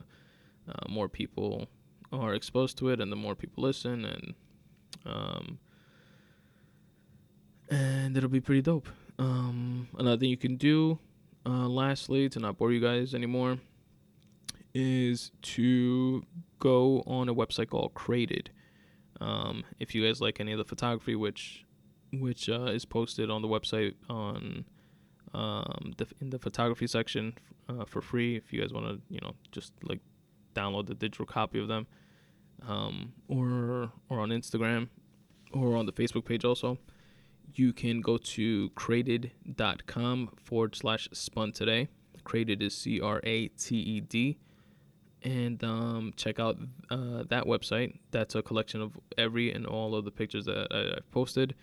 [0.68, 1.68] uh, more people
[2.12, 4.34] are exposed to it, and the more people listen, and
[5.06, 5.58] um,
[7.70, 8.88] and it'll be pretty dope.
[9.18, 10.98] Um, another thing you can do,
[11.46, 13.58] uh, lastly, to not bore you guys anymore,
[14.74, 16.24] is to
[16.58, 18.50] go on a website called Crated.
[19.20, 21.64] Um, if you guys like any of the photography, which
[22.12, 24.64] which uh, is posted on the website on
[25.32, 29.18] um, the, in the photography section uh, for free, if you guys want to, you
[29.22, 30.00] know, just like
[30.54, 31.86] download the digital copy of them,
[32.66, 34.88] um, or or on Instagram,
[35.52, 36.78] or on the Facebook page also.
[37.54, 41.88] You can go to crated.com forward slash spun today.
[42.24, 44.38] Crated is C R A T E D
[45.24, 46.58] and um, check out
[46.90, 47.98] uh, that website.
[48.10, 51.54] That's a collection of every and all of the pictures that I, have posted,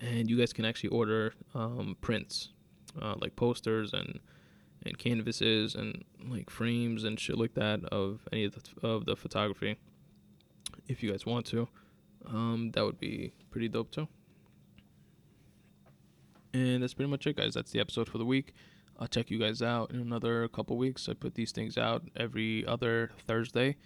[0.00, 2.50] and you guys can actually order um, prints,
[3.00, 4.20] uh, like posters and
[4.84, 9.16] and canvases and like frames and shit like that of any of the of the
[9.16, 9.76] photography.
[10.88, 11.68] If you guys want to,
[12.26, 14.08] um, that would be pretty dope too.
[16.54, 17.54] And that's pretty much it, guys.
[17.54, 18.52] That's the episode for the week.
[18.98, 21.08] I'll check you guys out in another couple weeks.
[21.08, 23.76] I put these things out every other Thursday.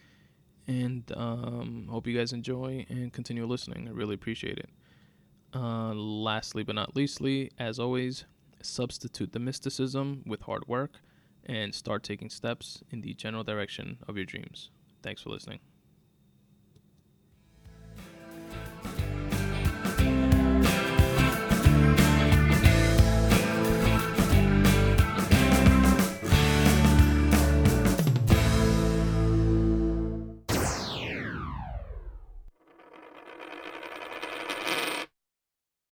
[0.67, 3.87] And um, hope you guys enjoy and continue listening.
[3.89, 4.71] I really appreciate it.
[5.55, 8.25] Uh, lastly but not leastly, as always,
[8.63, 11.01] substitute the mysticism with hard work
[11.47, 14.71] and start taking steps in the general direction of your dreams.
[15.03, 15.61] Thanks for listening.